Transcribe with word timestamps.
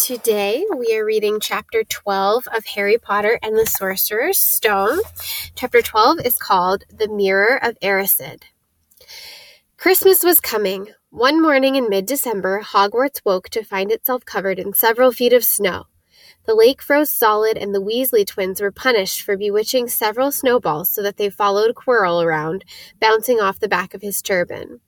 Today 0.00 0.64
we 0.74 0.96
are 0.96 1.04
reading 1.04 1.40
chapter 1.40 1.84
12 1.84 2.48
of 2.56 2.64
Harry 2.64 2.96
Potter 2.96 3.38
and 3.42 3.54
the 3.54 3.66
Sorcerer's 3.66 4.38
Stone. 4.38 5.00
Chapter 5.54 5.82
12 5.82 6.20
is 6.24 6.38
called 6.38 6.84
The 6.88 7.06
Mirror 7.06 7.62
of 7.62 7.78
Erised. 7.80 8.44
Christmas 9.76 10.22
was 10.24 10.40
coming. 10.40 10.88
One 11.10 11.42
morning 11.42 11.76
in 11.76 11.90
mid 11.90 12.06
December, 12.06 12.62
Hogwarts 12.62 13.20
woke 13.26 13.50
to 13.50 13.62
find 13.62 13.92
itself 13.92 14.24
covered 14.24 14.58
in 14.58 14.72
several 14.72 15.12
feet 15.12 15.34
of 15.34 15.44
snow. 15.44 15.84
The 16.46 16.54
lake 16.54 16.80
froze 16.80 17.10
solid, 17.10 17.58
and 17.58 17.74
the 17.74 17.82
Weasley 17.82 18.26
twins 18.26 18.62
were 18.62 18.72
punished 18.72 19.20
for 19.20 19.36
bewitching 19.36 19.88
several 19.88 20.32
snowballs 20.32 20.88
so 20.90 21.02
that 21.02 21.18
they 21.18 21.28
followed 21.28 21.74
Quirrell 21.74 22.24
around, 22.24 22.64
bouncing 23.00 23.38
off 23.38 23.60
the 23.60 23.68
back 23.68 23.92
of 23.92 24.00
his 24.00 24.22
turban. 24.22 24.80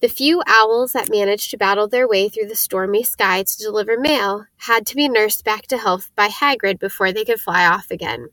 The 0.00 0.08
few 0.08 0.42
owls 0.46 0.92
that 0.92 1.10
managed 1.10 1.50
to 1.50 1.56
battle 1.56 1.88
their 1.88 2.06
way 2.06 2.28
through 2.28 2.48
the 2.48 2.56
stormy 2.56 3.02
sky 3.02 3.42
to 3.42 3.56
deliver 3.58 3.98
mail 3.98 4.46
had 4.58 4.86
to 4.86 4.96
be 4.96 5.08
nursed 5.08 5.44
back 5.44 5.66
to 5.68 5.78
health 5.78 6.10
by 6.14 6.28
Hagrid 6.28 6.78
before 6.78 7.12
they 7.12 7.24
could 7.24 7.40
fly 7.40 7.66
off 7.66 7.90
again. 7.90 8.28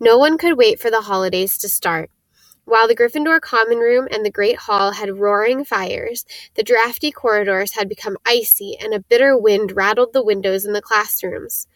No 0.00 0.18
one 0.18 0.38
could 0.38 0.58
wait 0.58 0.80
for 0.80 0.90
the 0.90 1.02
holidays 1.02 1.56
to 1.58 1.68
start. 1.68 2.10
While 2.66 2.88
the 2.88 2.96
Gryffindor 2.96 3.40
common 3.40 3.78
room 3.78 4.08
and 4.10 4.24
the 4.24 4.30
Great 4.30 4.56
Hall 4.56 4.92
had 4.92 5.18
roaring 5.18 5.66
fires, 5.66 6.24
the 6.54 6.62
drafty 6.62 7.12
corridors 7.12 7.72
had 7.72 7.90
become 7.90 8.16
icy 8.24 8.76
and 8.80 8.94
a 8.94 9.00
bitter 9.00 9.36
wind 9.36 9.72
rattled 9.72 10.14
the 10.14 10.24
windows 10.24 10.64
in 10.64 10.72
the 10.72 10.80
classrooms. 10.80 11.66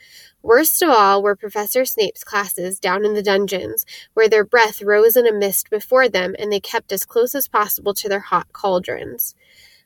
Worst 0.48 0.80
of 0.80 0.88
all 0.88 1.22
were 1.22 1.36
Professor 1.36 1.84
Snape's 1.84 2.24
classes 2.24 2.80
down 2.80 3.04
in 3.04 3.12
the 3.12 3.22
dungeons, 3.22 3.84
where 4.14 4.30
their 4.30 4.46
breath 4.46 4.80
rose 4.80 5.14
in 5.14 5.26
a 5.26 5.32
mist 5.32 5.68
before 5.68 6.08
them 6.08 6.34
and 6.38 6.50
they 6.50 6.58
kept 6.58 6.90
as 6.90 7.04
close 7.04 7.34
as 7.34 7.46
possible 7.46 7.92
to 7.92 8.08
their 8.08 8.20
hot 8.20 8.50
cauldrons. 8.54 9.34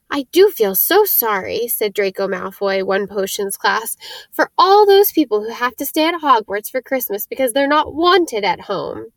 I 0.09 0.25
do 0.31 0.49
feel 0.51 0.73
so 0.73 1.03
sorry, 1.03 1.67
said 1.67 1.93
Draco 1.93 2.29
Malfoy, 2.29 2.81
one 2.85 3.07
potions 3.07 3.57
class, 3.57 3.97
for 4.31 4.51
all 4.57 4.85
those 4.85 5.11
people 5.11 5.43
who 5.43 5.51
have 5.51 5.75
to 5.75 5.85
stay 5.85 6.07
at 6.07 6.21
Hogwarts 6.21 6.71
for 6.71 6.81
Christmas 6.81 7.27
because 7.27 7.51
they're 7.51 7.67
not 7.67 7.93
wanted 7.93 8.45
at 8.45 8.61
home. 8.61 9.07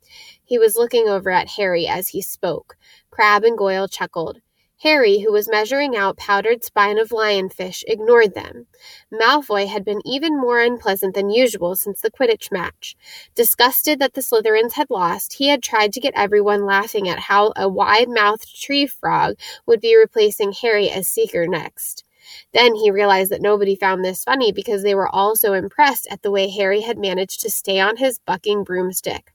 He 0.44 0.58
was 0.58 0.74
looking 0.74 1.08
over 1.08 1.30
at 1.30 1.50
Harry 1.50 1.86
as 1.86 2.08
he 2.08 2.22
spoke. 2.22 2.76
Crabbe 3.12 3.44
and 3.44 3.56
Goyle 3.56 3.86
chuckled. 3.86 4.40
Harry, 4.82 5.20
who 5.20 5.32
was 5.32 5.48
measuring 5.48 5.96
out 5.96 6.18
powdered 6.18 6.62
spine 6.62 6.98
of 6.98 7.08
lionfish, 7.08 7.82
ignored 7.86 8.34
them. 8.34 8.66
Malfoy 9.10 9.66
had 9.66 9.84
been 9.84 10.02
even 10.04 10.38
more 10.38 10.60
unpleasant 10.60 11.14
than 11.14 11.30
usual 11.30 11.74
since 11.74 12.02
the 12.02 12.10
Quidditch 12.10 12.52
match. 12.52 12.94
Disgusted 13.34 13.98
that 13.98 14.12
the 14.12 14.20
Slytherins 14.20 14.74
had 14.74 14.90
lost, 14.90 15.34
he 15.34 15.48
had 15.48 15.62
tried 15.62 15.94
to 15.94 16.00
get 16.00 16.12
everyone 16.14 16.66
laughing 16.66 17.08
at 17.08 17.20
how 17.20 17.52
a 17.56 17.68
wide-mouthed 17.68 18.54
tree 18.60 18.86
frog 18.86 19.36
would 19.66 19.80
be 19.80 19.96
replacing 19.96 20.52
Harry 20.52 20.90
as 20.90 21.08
Seeker 21.08 21.46
next. 21.46 22.04
Then 22.52 22.74
he 22.74 22.90
realized 22.90 23.30
that 23.30 23.40
nobody 23.40 23.76
found 23.76 24.04
this 24.04 24.24
funny 24.24 24.52
because 24.52 24.82
they 24.82 24.94
were 24.94 25.08
all 25.08 25.36
so 25.36 25.54
impressed 25.54 26.06
at 26.10 26.22
the 26.22 26.30
way 26.30 26.50
Harry 26.50 26.82
had 26.82 26.98
managed 26.98 27.40
to 27.40 27.50
stay 27.50 27.80
on 27.80 27.96
his 27.96 28.18
bucking 28.18 28.64
broomstick. 28.64 29.32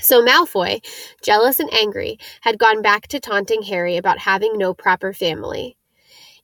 So 0.00 0.24
Malfoy, 0.24 0.84
jealous 1.22 1.60
and 1.60 1.72
angry, 1.72 2.18
had 2.40 2.58
gone 2.58 2.80
back 2.80 3.06
to 3.08 3.20
taunting 3.20 3.62
Harry 3.62 3.96
about 3.96 4.18
having 4.18 4.56
no 4.56 4.72
proper 4.72 5.12
family. 5.12 5.76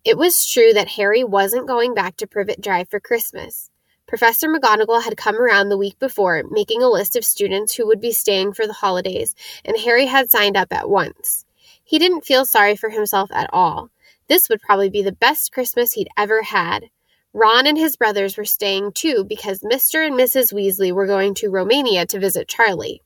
It 0.04 0.18
was 0.18 0.48
true 0.48 0.72
that 0.74 0.88
Harry 0.88 1.24
wasn't 1.24 1.66
going 1.66 1.94
back 1.94 2.16
to 2.18 2.26
Privet 2.26 2.60
Drive 2.60 2.88
for 2.88 3.00
Christmas. 3.00 3.70
Professor 4.06 4.48
McGonagall 4.48 5.02
had 5.02 5.16
come 5.16 5.36
around 5.36 5.68
the 5.68 5.78
week 5.78 5.98
before, 5.98 6.44
making 6.48 6.82
a 6.82 6.88
list 6.88 7.16
of 7.16 7.24
students 7.24 7.74
who 7.74 7.86
would 7.86 8.00
be 8.00 8.12
staying 8.12 8.52
for 8.52 8.66
the 8.66 8.72
holidays, 8.74 9.34
and 9.64 9.76
Harry 9.78 10.06
had 10.06 10.30
signed 10.30 10.56
up 10.56 10.72
at 10.72 10.88
once. 10.88 11.44
He 11.82 11.98
didn't 11.98 12.24
feel 12.24 12.44
sorry 12.44 12.76
for 12.76 12.90
himself 12.90 13.30
at 13.32 13.50
all. 13.52 13.90
This 14.28 14.48
would 14.48 14.60
probably 14.60 14.90
be 14.90 15.02
the 15.02 15.12
best 15.12 15.50
Christmas 15.50 15.94
he'd 15.94 16.08
ever 16.16 16.42
had. 16.42 16.90
Ron 17.32 17.66
and 17.66 17.76
his 17.76 17.96
brothers 17.96 18.36
were 18.36 18.44
staying 18.44 18.92
too 18.92 19.24
because 19.24 19.60
Mr. 19.60 20.06
and 20.06 20.16
Mrs. 20.16 20.52
Weasley 20.52 20.92
were 20.92 21.06
going 21.06 21.34
to 21.34 21.50
Romania 21.50 22.06
to 22.06 22.20
visit 22.20 22.48
Charlie. 22.48 23.02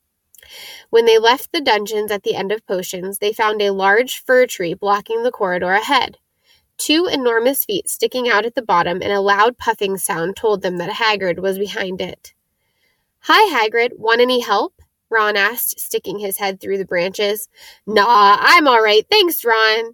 When 0.89 1.05
they 1.05 1.17
left 1.17 1.51
the 1.51 1.61
dungeons 1.61 2.11
at 2.11 2.23
the 2.23 2.35
end 2.35 2.51
of 2.51 2.65
potions, 2.65 3.19
they 3.19 3.33
found 3.33 3.61
a 3.61 3.71
large 3.71 4.23
fir 4.23 4.45
tree 4.45 4.73
blocking 4.73 5.23
the 5.23 5.31
corridor 5.31 5.71
ahead. 5.71 6.17
Two 6.77 7.05
enormous 7.05 7.63
feet 7.63 7.89
sticking 7.89 8.27
out 8.27 8.45
at 8.45 8.55
the 8.55 8.61
bottom 8.61 9.01
and 9.01 9.11
a 9.11 9.21
loud 9.21 9.57
puffing 9.57 9.97
sound 9.97 10.35
told 10.35 10.61
them 10.61 10.77
that 10.77 10.89
Hagrid 10.89 11.39
was 11.39 11.59
behind 11.59 12.01
it. 12.01 12.33
Hi, 13.25 13.55
Hagrid. 13.55 13.99
Want 13.99 14.19
any 14.19 14.39
help? 14.39 14.81
Ron 15.11 15.37
asked, 15.37 15.79
sticking 15.79 16.19
his 16.19 16.37
head 16.37 16.59
through 16.59 16.79
the 16.79 16.85
branches. 16.85 17.49
Nah, 17.85 18.37
I'm 18.39 18.67
all 18.67 18.81
right. 18.81 19.05
Thanks, 19.11 19.45
Ron. 19.45 19.93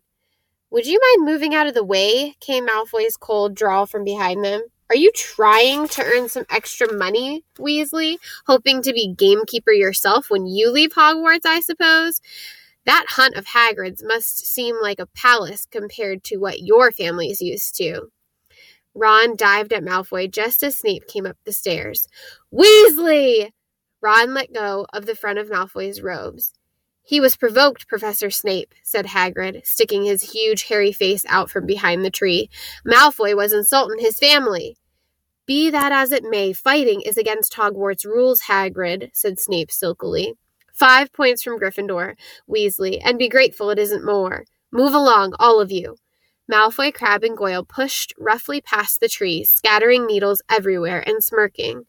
Would 0.69 0.85
you 0.85 0.99
mind 1.01 1.29
moving 1.29 1.55
out 1.55 1.67
of 1.67 1.73
the 1.73 1.83
way? 1.83 2.35
came 2.39 2.67
Malfoy's 2.67 3.17
cold 3.17 3.55
drawl 3.55 3.85
from 3.85 4.03
behind 4.03 4.45
them. 4.45 4.63
Are 4.89 4.95
you 4.95 5.11
trying 5.13 5.89
to 5.89 6.03
earn 6.03 6.29
some 6.29 6.45
extra 6.49 6.91
money, 6.93 7.43
Weasley? 7.57 8.17
Hoping 8.45 8.81
to 8.83 8.93
be 8.93 9.13
gamekeeper 9.13 9.73
yourself 9.73 10.29
when 10.29 10.47
you 10.47 10.71
leave 10.71 10.93
Hogwarts, 10.93 11.45
I 11.45 11.59
suppose? 11.59 12.21
That 12.85 13.05
hunt 13.09 13.35
of 13.35 13.47
Hagrid's 13.47 14.01
must 14.01 14.45
seem 14.45 14.77
like 14.81 14.99
a 14.99 15.07
palace 15.07 15.67
compared 15.69 16.23
to 16.25 16.37
what 16.37 16.61
your 16.61 16.93
family's 16.93 17.41
used 17.41 17.75
to. 17.77 18.09
Ron 18.95 19.35
dived 19.35 19.73
at 19.73 19.83
Malfoy 19.83 20.31
just 20.31 20.63
as 20.63 20.77
Snape 20.77 21.05
came 21.07 21.25
up 21.25 21.37
the 21.43 21.51
stairs. 21.51 22.07
Weasley! 22.53 23.51
Ron 24.01 24.33
let 24.33 24.53
go 24.53 24.85
of 24.93 25.05
the 25.05 25.15
front 25.15 25.37
of 25.37 25.49
Malfoy's 25.49 26.01
robes. 26.01 26.53
He 27.07 27.21
was 27.21 27.37
provoked, 27.37 27.87
Professor 27.87 28.29
Snape, 28.29 28.75
said 28.83 29.05
Hagrid, 29.05 29.65
sticking 29.65 30.03
his 30.03 30.33
huge 30.33 30.63
hairy 30.63 30.91
face 30.91 31.23
out 31.29 31.49
from 31.49 31.65
behind 31.65 32.03
the 32.03 32.11
tree. 32.11 32.49
Malfoy 32.85 33.33
was 33.33 33.53
insulting 33.53 33.99
his 33.99 34.19
family. 34.19 34.75
Be 35.45 35.69
that 35.69 35.93
as 35.93 36.11
it 36.11 36.25
may, 36.25 36.51
fighting 36.51 36.99
is 36.99 37.17
against 37.17 37.53
Hogwarts 37.53 38.03
rules, 38.03 38.41
Hagrid, 38.41 39.11
said 39.13 39.39
Snape 39.39 39.71
silkily. 39.71 40.33
Five 40.73 41.13
points 41.13 41.41
from 41.41 41.57
Gryffindor, 41.57 42.15
Weasley, 42.45 42.99
and 43.01 43.17
be 43.17 43.29
grateful 43.29 43.69
it 43.69 43.79
isn't 43.79 44.03
more. 44.05 44.43
Move 44.69 44.93
along, 44.93 45.33
all 45.39 45.61
of 45.61 45.71
you. 45.71 45.95
Malfoy, 46.51 46.93
Crabbe, 46.93 47.23
and 47.23 47.37
Goyle 47.37 47.63
pushed 47.63 48.13
roughly 48.19 48.59
past 48.59 48.99
the 48.99 49.07
tree, 49.07 49.45
scattering 49.45 50.05
needles 50.05 50.41
everywhere 50.49 51.07
and 51.07 51.23
smirking. 51.23 51.85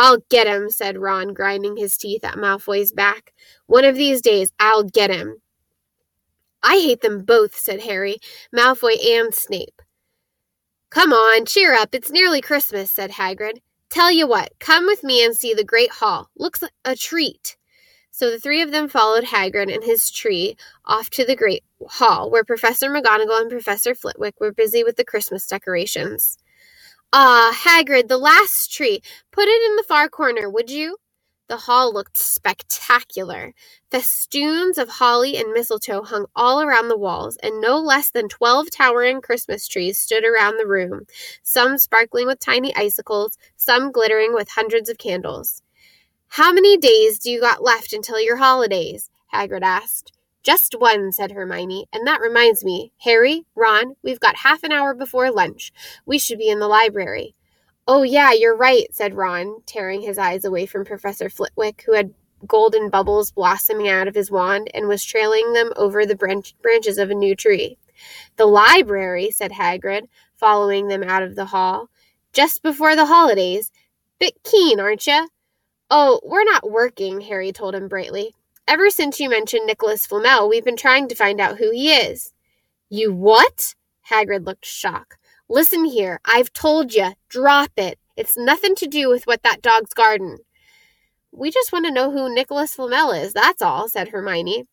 I'll 0.00 0.18
get 0.30 0.46
him, 0.46 0.70
said 0.70 0.96
Ron, 0.96 1.34
grinding 1.34 1.76
his 1.76 1.96
teeth 1.96 2.24
at 2.24 2.36
Malfoy's 2.36 2.92
back. 2.92 3.34
One 3.66 3.84
of 3.84 3.96
these 3.96 4.22
days, 4.22 4.52
I'll 4.60 4.84
get 4.84 5.10
him. 5.10 5.42
I 6.62 6.76
hate 6.76 7.00
them 7.00 7.24
both, 7.24 7.56
said 7.56 7.80
Harry, 7.80 8.18
Malfoy 8.54 8.94
and 9.04 9.34
Snape. 9.34 9.82
Come 10.90 11.12
on, 11.12 11.46
cheer 11.46 11.74
up. 11.74 11.96
It's 11.96 12.12
nearly 12.12 12.40
Christmas, 12.40 12.92
said 12.92 13.10
Hagrid. 13.10 13.58
Tell 13.90 14.12
you 14.12 14.28
what, 14.28 14.52
come 14.60 14.86
with 14.86 15.02
me 15.02 15.24
and 15.24 15.36
see 15.36 15.52
the 15.52 15.64
Great 15.64 15.90
Hall. 15.90 16.30
Looks 16.36 16.62
a 16.84 16.94
treat. 16.94 17.56
So 18.12 18.30
the 18.30 18.38
three 18.38 18.62
of 18.62 18.70
them 18.70 18.88
followed 18.88 19.24
Hagrid 19.24 19.72
and 19.74 19.82
his 19.82 20.12
tree 20.12 20.56
off 20.84 21.10
to 21.10 21.24
the 21.24 21.34
Great 21.34 21.64
Hall, 21.88 22.30
where 22.30 22.44
Professor 22.44 22.88
McGonagall 22.88 23.40
and 23.40 23.50
Professor 23.50 23.96
Flitwick 23.96 24.38
were 24.38 24.52
busy 24.52 24.84
with 24.84 24.94
the 24.94 25.04
Christmas 25.04 25.44
decorations. 25.48 26.38
Ah, 27.12 27.52
Hagrid, 27.64 28.08
the 28.08 28.18
last 28.18 28.72
tree. 28.72 29.00
Put 29.32 29.48
it 29.48 29.62
in 29.70 29.76
the 29.76 29.82
far 29.82 30.08
corner, 30.08 30.48
would 30.50 30.70
you? 30.70 30.96
The 31.48 31.56
hall 31.56 31.92
looked 31.92 32.18
spectacular. 32.18 33.54
Festoons 33.90 34.76
of 34.76 34.88
holly 34.90 35.36
and 35.38 35.52
mistletoe 35.52 36.02
hung 36.02 36.26
all 36.36 36.60
around 36.60 36.88
the 36.88 36.98
walls, 36.98 37.36
and 37.42 37.60
no 37.60 37.78
less 37.78 38.10
than 38.10 38.28
twelve 38.28 38.70
towering 38.70 39.22
Christmas 39.22 39.66
trees 39.66 39.98
stood 39.98 40.24
around 40.24 40.58
the 40.58 40.66
room, 40.66 41.06
some 41.42 41.78
sparkling 41.78 42.26
with 42.26 42.40
tiny 42.40 42.74
icicles, 42.76 43.38
some 43.56 43.90
glittering 43.90 44.34
with 44.34 44.50
hundreds 44.50 44.90
of 44.90 44.98
candles. 44.98 45.62
How 46.28 46.52
many 46.52 46.76
days 46.76 47.18
do 47.18 47.30
you 47.30 47.40
got 47.40 47.62
left 47.62 47.92
until 47.94 48.20
your 48.20 48.36
holidays? 48.36 49.10
Hagrid 49.32 49.62
asked. 49.62 50.12
Just 50.48 50.76
one, 50.78 51.12
said 51.12 51.32
Hermione. 51.32 51.88
And 51.92 52.06
that 52.06 52.22
reminds 52.22 52.64
me, 52.64 52.90
Harry, 53.00 53.44
Ron, 53.54 53.96
we've 54.02 54.18
got 54.18 54.34
half 54.34 54.62
an 54.62 54.72
hour 54.72 54.94
before 54.94 55.30
lunch. 55.30 55.74
We 56.06 56.18
should 56.18 56.38
be 56.38 56.48
in 56.48 56.58
the 56.58 56.66
library. 56.66 57.34
Oh, 57.86 58.02
yeah, 58.02 58.32
you're 58.32 58.56
right, 58.56 58.86
said 58.90 59.12
Ron, 59.12 59.56
tearing 59.66 60.00
his 60.00 60.16
eyes 60.16 60.46
away 60.46 60.64
from 60.64 60.86
Professor 60.86 61.28
Flitwick, 61.28 61.82
who 61.84 61.92
had 61.92 62.14
golden 62.46 62.88
bubbles 62.88 63.30
blossoming 63.30 63.88
out 63.88 64.08
of 64.08 64.14
his 64.14 64.30
wand 64.30 64.70
and 64.72 64.88
was 64.88 65.04
trailing 65.04 65.52
them 65.52 65.70
over 65.76 66.06
the 66.06 66.16
branch- 66.16 66.54
branches 66.62 66.96
of 66.96 67.10
a 67.10 67.14
new 67.14 67.36
tree. 67.36 67.76
The 68.36 68.46
library, 68.46 69.30
said 69.30 69.52
Hagrid, 69.52 70.08
following 70.34 70.88
them 70.88 71.02
out 71.02 71.22
of 71.22 71.36
the 71.36 71.44
hall. 71.44 71.90
Just 72.32 72.62
before 72.62 72.96
the 72.96 73.04
holidays. 73.04 73.70
Bit 74.18 74.42
keen, 74.44 74.80
aren't 74.80 75.06
you? 75.06 75.28
Oh, 75.90 76.22
we're 76.24 76.44
not 76.44 76.70
working, 76.70 77.20
Harry 77.20 77.52
told 77.52 77.74
him 77.74 77.86
brightly. 77.86 78.34
Ever 78.68 78.90
since 78.90 79.18
you 79.18 79.30
mentioned 79.30 79.66
Nicholas 79.66 80.04
Flamel, 80.04 80.46
we've 80.46 80.64
been 80.64 80.76
trying 80.76 81.08
to 81.08 81.14
find 81.14 81.40
out 81.40 81.56
who 81.56 81.70
he 81.70 81.90
is. 81.90 82.34
You 82.90 83.14
what? 83.14 83.74
Hagrid 84.10 84.44
looked 84.44 84.66
shocked. 84.66 85.16
Listen 85.48 85.86
here, 85.86 86.20
I've 86.26 86.52
told 86.52 86.92
you, 86.92 87.12
drop 87.30 87.70
it. 87.78 87.98
It's 88.14 88.36
nothing 88.36 88.74
to 88.74 88.86
do 88.86 89.08
with 89.08 89.26
what 89.26 89.42
that 89.42 89.62
dog's 89.62 89.94
garden. 89.94 90.40
We 91.32 91.50
just 91.50 91.72
want 91.72 91.86
to 91.86 91.90
know 91.90 92.10
who 92.10 92.34
Nicholas 92.34 92.74
Flamel 92.74 93.12
is, 93.12 93.32
that's 93.32 93.62
all, 93.62 93.88
said 93.88 94.08
Hermione. 94.08 94.64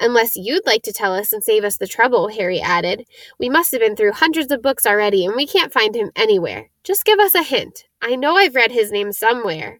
Unless 0.00 0.34
you'd 0.34 0.66
like 0.66 0.82
to 0.82 0.92
tell 0.92 1.14
us 1.14 1.32
and 1.32 1.44
save 1.44 1.62
us 1.62 1.76
the 1.76 1.86
trouble, 1.86 2.26
Harry 2.26 2.60
added. 2.60 3.06
We 3.38 3.48
must 3.48 3.70
have 3.70 3.80
been 3.80 3.94
through 3.94 4.14
hundreds 4.14 4.50
of 4.50 4.62
books 4.62 4.84
already, 4.84 5.24
and 5.24 5.36
we 5.36 5.46
can't 5.46 5.72
find 5.72 5.94
him 5.94 6.10
anywhere. 6.16 6.70
Just 6.82 7.04
give 7.04 7.20
us 7.20 7.36
a 7.36 7.44
hint. 7.44 7.84
I 8.02 8.16
know 8.16 8.34
I've 8.34 8.56
read 8.56 8.72
his 8.72 8.90
name 8.90 9.12
somewhere. 9.12 9.78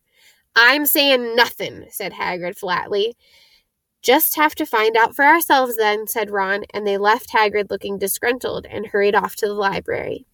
I'm 0.57 0.87
saying 0.87 1.37
nothing, 1.37 1.87
said 1.91 2.13
Hagrid 2.13 2.59
flatly. 2.59 3.17
Just 4.03 4.37
have 4.37 4.55
to 4.57 4.67
find 4.67 4.97
out 4.97 5.15
for 5.15 5.25
ourselves 5.25 5.77
then, 5.77 6.07
said 6.07 6.31
Ron, 6.31 6.65
and 6.73 6.87
they 6.87 6.97
left 6.97 7.33
Hagrid 7.33 7.71
looking 7.71 7.99
disgruntled 7.99 8.67
and 8.67 8.87
hurried 8.87 9.15
off 9.15 9.37
to 9.37 9.47
the 9.47 9.55
library. 9.55 10.27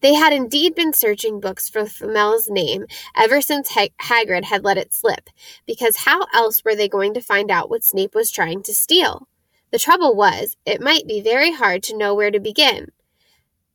They 0.00 0.14
had 0.14 0.32
indeed 0.32 0.74
been 0.74 0.92
searching 0.92 1.40
books 1.40 1.68
for 1.68 1.84
Flamel's 1.86 2.48
name 2.48 2.86
ever 3.16 3.40
since 3.40 3.72
Hagrid 3.72 4.44
had 4.44 4.64
let 4.64 4.78
it 4.78 4.94
slip, 4.94 5.30
because 5.66 5.96
how 5.98 6.26
else 6.32 6.64
were 6.64 6.76
they 6.76 6.88
going 6.88 7.14
to 7.14 7.20
find 7.20 7.50
out 7.50 7.70
what 7.70 7.82
Snape 7.82 8.14
was 8.14 8.30
trying 8.30 8.62
to 8.64 8.74
steal? 8.74 9.28
The 9.70 9.78
trouble 9.78 10.14
was, 10.14 10.56
it 10.64 10.80
might 10.80 11.06
be 11.06 11.20
very 11.20 11.52
hard 11.52 11.82
to 11.84 11.96
know 11.96 12.14
where 12.14 12.30
to 12.30 12.40
begin, 12.40 12.92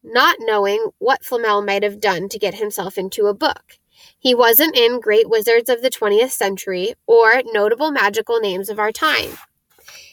not 0.02 0.38
knowing 0.40 0.92
what 0.98 1.26
Flamel 1.26 1.62
might 1.62 1.84
have 1.84 2.00
done 2.00 2.30
to 2.30 2.40
get 2.40 2.56
himself 2.56 2.98
into 2.98 3.28
a 3.28 3.34
book. 3.34 3.80
He 4.18 4.34
wasn't 4.34 4.78
in 4.78 5.00
Great 5.00 5.30
Wizards 5.30 5.70
of 5.70 5.82
the 5.82 5.90
20th 5.90 6.32
Century 6.32 6.96
or 7.08 7.42
notable 7.46 7.92
magical 7.92 8.40
names 8.40 8.70
of 8.70 8.80
our 8.80 8.92
time. 8.92 9.38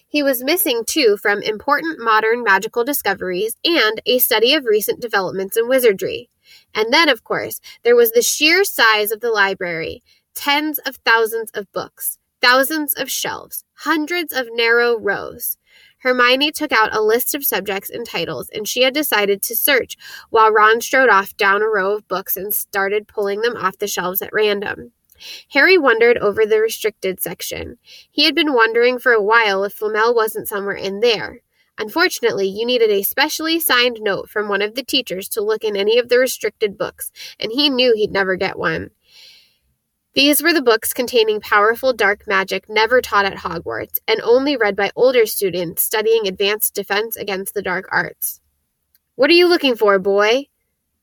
He 0.09 0.23
was 0.23 0.43
missing, 0.43 0.83
too, 0.85 1.17
from 1.17 1.41
important 1.41 2.01
modern 2.01 2.43
magical 2.43 2.83
discoveries 2.83 3.57
and 3.65 4.01
a 4.05 4.19
study 4.19 4.55
of 4.55 4.65
recent 4.65 5.01
developments 5.01 5.57
in 5.57 5.69
wizardry. 5.69 6.31
And 6.75 6.93
then, 6.93 7.09
of 7.09 7.23
course, 7.23 7.61
there 7.85 7.95
was 7.95 8.11
the 8.11 8.23
sheer 8.23 8.65
size 8.65 9.13
of 9.13 9.21
the 9.21 9.31
library 9.31 10.03
tens 10.35 10.79
of 10.81 10.97
thousands 11.05 11.51
of 11.53 11.71
books, 11.73 12.19
thousands 12.41 12.95
of 12.95 13.11
shelves, 13.11 13.65
hundreds 13.75 14.33
of 14.33 14.49
narrow 14.51 14.99
rows. 14.99 15.57
Hermione 16.00 16.50
took 16.50 16.73
out 16.73 16.94
a 16.94 17.02
list 17.02 17.35
of 17.35 17.44
subjects 17.44 17.91
and 17.91 18.06
titles, 18.06 18.49
and 18.50 18.67
she 18.67 18.82
had 18.82 18.94
decided 18.94 19.43
to 19.43 19.56
search 19.56 19.97
while 20.31 20.50
Ron 20.50 20.81
strode 20.81 21.11
off 21.11 21.37
down 21.37 21.62
a 21.62 21.67
row 21.69 21.94
of 21.94 22.08
books 22.08 22.37
and 22.37 22.52
started 22.55 23.08
pulling 23.08 23.43
them 23.43 23.56
off 23.56 23.79
the 23.79 23.87
shelves 23.87 24.23
at 24.23 24.32
random. 24.32 24.93
Harry 25.50 25.76
wondered 25.76 26.17
over 26.19 26.47
the 26.47 26.58
restricted 26.58 27.20
section. 27.20 27.76
He 28.11 28.25
had 28.25 28.35
been 28.35 28.55
wondering 28.55 28.99
for 28.99 29.12
a 29.12 29.23
while 29.23 29.64
if 29.64 29.75
Flamel 29.75 30.14
wasn't 30.14 30.49
somewhere 30.49 30.76
in 30.76 31.00
there. 31.00 31.41
Unfortunately, 31.76 32.46
you 32.46 32.67
needed 32.67 32.91
a 32.91 33.03
specially 33.03 33.58
signed 33.58 33.99
note 34.00 34.29
from 34.29 34.49
one 34.49 34.62
of 34.62 34.75
the 34.75 34.82
teachers 34.82 35.29
to 35.31 35.43
look 35.43 35.64
in 35.64 35.76
any 35.76 35.99
of 35.99 36.08
the 36.08 36.19
restricted 36.19 36.76
books, 36.76 37.11
and 37.38 37.53
he 37.53 37.70
knew 37.70 37.94
he'd 37.94 38.12
never 38.12 38.37
get 38.37 38.58
one. 38.58 38.91
These 40.12 40.43
were 40.43 40.53
the 40.53 40.62
books 40.62 40.93
containing 40.93 41.41
powerful 41.41 41.93
dark 41.93 42.27
magic 42.27 42.69
never 42.69 43.01
taught 43.01 43.27
at 43.27 43.39
Hogwarts 43.39 44.01
and 44.09 44.21
only 44.23 44.57
read 44.57 44.75
by 44.75 44.91
older 44.97 45.25
students 45.25 45.85
studying 45.85 46.27
advanced 46.27 46.75
defense 46.75 47.17
against 47.17 47.55
the 47.55 47.62
dark 47.62 47.87
arts. 47.93 48.41
What 49.15 49.31
are 49.31 49.35
you 49.35 49.49
looking 49.49 49.77
for, 49.77 50.01
boy? 50.01 50.47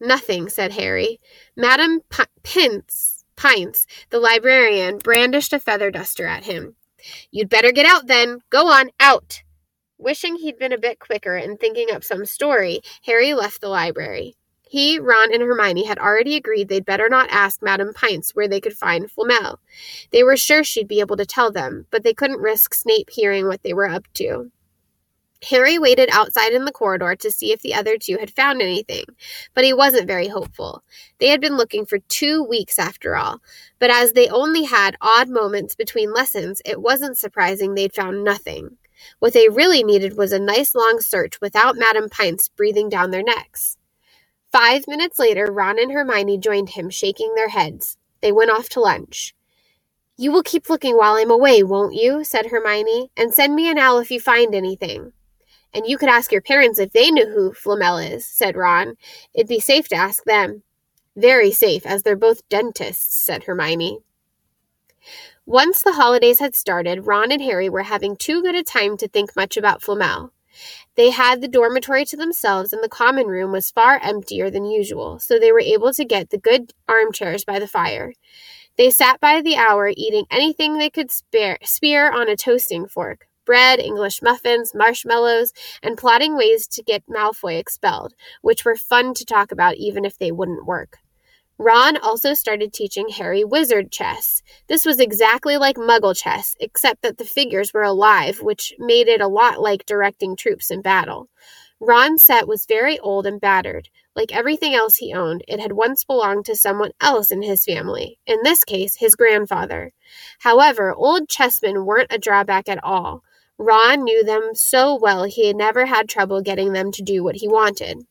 Nothing, 0.01 0.49
said 0.49 0.73
Harry. 0.73 1.21
Madame 1.55 2.01
P- 2.09 2.23
Pince, 2.43 3.23
Pince, 3.37 3.87
the 4.09 4.19
librarian, 4.19 4.97
brandished 4.97 5.53
a 5.53 5.59
feather 5.59 5.89
duster 5.89 6.25
at 6.25 6.43
him. 6.43 6.75
You'd 7.31 7.49
better 7.49 7.71
get 7.71 7.85
out 7.85 8.07
then. 8.07 8.39
Go 8.49 8.67
on, 8.67 8.89
out. 8.99 9.41
Wishing 9.97 10.35
he'd 10.35 10.59
been 10.59 10.73
a 10.73 10.77
bit 10.77 10.99
quicker 10.99 11.35
and 11.35 11.59
thinking 11.59 11.91
up 11.91 12.03
some 12.03 12.25
story, 12.25 12.81
Harry 13.03 13.33
left 13.33 13.61
the 13.61 13.69
library. 13.69 14.35
He, 14.69 14.99
Ron, 14.99 15.33
and 15.33 15.41
Hermione 15.41 15.85
had 15.85 15.97
already 15.97 16.35
agreed 16.35 16.67
they'd 16.67 16.85
better 16.85 17.07
not 17.09 17.29
ask 17.29 17.61
Madame 17.61 17.93
Pince 17.93 18.35
where 18.35 18.47
they 18.47 18.59
could 18.59 18.77
find 18.77 19.09
Flamel. 19.09 19.59
They 20.11 20.23
were 20.23 20.37
sure 20.37 20.63
she'd 20.63 20.87
be 20.87 20.99
able 20.99 21.17
to 21.17 21.25
tell 21.25 21.51
them, 21.51 21.85
but 21.89 22.03
they 22.03 22.13
couldn't 22.13 22.41
risk 22.41 22.73
Snape 22.73 23.09
hearing 23.09 23.47
what 23.47 23.63
they 23.63 23.73
were 23.73 23.87
up 23.87 24.05
to. 24.15 24.51
Harry 25.49 25.77
waited 25.77 26.09
outside 26.11 26.51
in 26.51 26.65
the 26.65 26.71
corridor 26.71 27.15
to 27.15 27.31
see 27.31 27.51
if 27.51 27.61
the 27.61 27.73
other 27.73 27.97
two 27.97 28.17
had 28.17 28.31
found 28.31 28.61
anything, 28.61 29.05
but 29.53 29.63
he 29.63 29.71
wasn't 29.71 30.07
very 30.07 30.27
hopeful. 30.27 30.83
They 31.19 31.27
had 31.27 31.39
been 31.39 31.57
looking 31.57 31.85
for 31.85 31.99
two 31.99 32.43
weeks 32.43 32.79
after 32.79 33.15
all, 33.15 33.39
but 33.79 33.91
as 33.91 34.13
they 34.13 34.27
only 34.29 34.63
had 34.63 34.97
odd 34.99 35.29
moments 35.29 35.75
between 35.75 36.13
lessons, 36.13 36.61
it 36.65 36.81
wasn't 36.81 37.17
surprising 37.17 37.75
they'd 37.75 37.93
found 37.93 38.23
nothing. 38.23 38.77
What 39.19 39.33
they 39.33 39.47
really 39.47 39.83
needed 39.83 40.17
was 40.17 40.31
a 40.31 40.39
nice 40.39 40.73
long 40.73 40.99
search 40.99 41.39
without 41.39 41.77
Madame 41.77 42.09
Pince 42.09 42.49
breathing 42.49 42.89
down 42.89 43.11
their 43.11 43.23
necks. 43.23 43.76
Five 44.51 44.87
minutes 44.87 45.19
later, 45.19 45.51
Ron 45.51 45.79
and 45.79 45.91
Hermione 45.91 46.37
joined 46.37 46.69
him, 46.69 46.89
shaking 46.89 47.35
their 47.35 47.49
heads. 47.49 47.97
They 48.21 48.31
went 48.31 48.51
off 48.51 48.69
to 48.69 48.79
lunch. 48.79 49.35
You 50.17 50.31
will 50.31 50.43
keep 50.43 50.69
looking 50.69 50.97
while 50.97 51.15
I'm 51.15 51.29
away, 51.29 51.61
won't 51.63 51.93
you? 51.93 52.23
said 52.23 52.47
Hermione, 52.47 53.11
and 53.15 53.33
send 53.33 53.55
me 53.55 53.69
an 53.69 53.77
owl 53.77 53.99
if 53.99 54.09
you 54.09 54.19
find 54.19 54.55
anything. 54.55 55.13
And 55.73 55.85
you 55.85 55.97
could 55.97 56.09
ask 56.09 56.31
your 56.31 56.41
parents 56.41 56.79
if 56.79 56.91
they 56.93 57.11
knew 57.11 57.27
who 57.27 57.53
Flamel 57.53 57.97
is, 57.97 58.25
said 58.25 58.55
Ron. 58.55 58.95
It'd 59.33 59.47
be 59.47 59.59
safe 59.59 59.87
to 59.89 59.95
ask 59.95 60.23
them. 60.23 60.63
Very 61.15 61.51
safe, 61.51 61.85
as 61.85 62.03
they're 62.03 62.15
both 62.15 62.47
dentists, 62.49 63.15
said 63.15 63.43
Hermione. 63.43 63.99
Once 65.45 65.81
the 65.81 65.93
holidays 65.93 66.39
had 66.39 66.55
started, 66.55 67.05
Ron 67.05 67.31
and 67.31 67.41
Harry 67.41 67.69
were 67.69 67.83
having 67.83 68.15
too 68.15 68.41
good 68.41 68.55
a 68.55 68.63
time 68.63 68.97
to 68.97 69.07
think 69.07 69.35
much 69.35 69.55
about 69.55 69.81
Flamel. 69.83 70.31
They 70.97 71.11
had 71.11 71.41
the 71.41 71.47
dormitory 71.47 72.05
to 72.05 72.17
themselves, 72.17 72.73
and 72.73 72.83
the 72.83 72.89
common 72.89 73.27
room 73.27 73.51
was 73.51 73.71
far 73.71 73.99
emptier 74.01 74.49
than 74.49 74.65
usual, 74.65 75.19
so 75.19 75.37
they 75.39 75.51
were 75.51 75.59
able 75.59 75.93
to 75.93 76.03
get 76.03 76.31
the 76.31 76.39
good 76.39 76.73
armchairs 76.89 77.45
by 77.45 77.59
the 77.59 77.67
fire. 77.67 78.13
They 78.77 78.89
sat 78.89 79.19
by 79.19 79.41
the 79.41 79.57
hour, 79.57 79.91
eating 79.95 80.25
anything 80.31 80.77
they 80.77 80.89
could 80.89 81.11
spare, 81.11 81.59
spear 81.63 82.11
on 82.11 82.29
a 82.29 82.35
toasting 82.35 82.87
fork 82.87 83.27
bread, 83.45 83.79
English 83.79 84.21
muffins, 84.21 84.75
marshmallows, 84.75 85.53
and 85.81 85.97
plotting 85.97 86.35
ways 86.35 86.67
to 86.67 86.83
get 86.83 87.07
Malfoy 87.07 87.57
expelled, 87.57 88.13
which 88.41 88.65
were 88.65 88.75
fun 88.75 89.13
to 89.13 89.23
talk 89.23 89.53
about 89.53 89.75
even 89.77 90.03
if 90.03 90.17
they 90.17 90.33
wouldn't 90.33 90.65
work. 90.65 90.97
Ron 91.59 91.97
also 91.97 92.35
started 92.35 92.71
teaching 92.71 93.09
Harry 93.09 93.43
wizard 93.43 93.91
chess. 93.91 94.43
This 94.67 94.85
was 94.85 94.99
exactly 94.99 95.57
like 95.57 95.75
muggle 95.75 96.15
chess, 96.15 96.55
except 96.59 97.01
that 97.01 97.17
the 97.17 97.25
figures 97.25 97.73
were 97.73 97.83
alive, 97.83 98.41
which 98.41 98.73
made 98.77 99.07
it 99.07 99.21
a 99.21 99.27
lot 99.27 99.59
like 99.59 99.85
directing 99.87 100.35
troops 100.35 100.69
in 100.69 100.83
battle. 100.83 101.29
Ron's 101.79 102.23
set 102.23 102.47
was 102.47 102.65
very 102.67 102.99
old 102.99 103.25
and 103.25 103.41
battered. 103.41 103.89
Like 104.15 104.35
everything 104.35 104.75
else 104.75 104.97
he 104.97 105.13
owned, 105.13 105.43
it 105.47 105.59
had 105.59 105.71
once 105.71 106.03
belonged 106.03 106.45
to 106.45 106.55
someone 106.55 106.91
else 107.01 107.31
in 107.31 107.41
his 107.41 107.65
family, 107.65 108.19
in 108.27 108.39
this 108.43 108.63
case, 108.63 108.95
his 108.95 109.15
grandfather. 109.15 109.93
However, 110.39 110.93
old 110.93 111.27
chessmen 111.27 111.85
weren't 111.85 112.13
a 112.13 112.19
drawback 112.19 112.69
at 112.69 112.83
all. 112.83 113.23
Ron 113.57 114.03
knew 114.03 114.23
them 114.23 114.51
so 114.53 114.95
well 114.95 115.23
he 115.23 115.47
had 115.47 115.55
never 115.55 115.87
had 115.87 116.07
trouble 116.07 116.41
getting 116.41 116.73
them 116.73 116.91
to 116.91 117.01
do 117.01 117.23
what 117.23 117.37
he 117.37 117.47
wanted. 117.47 118.05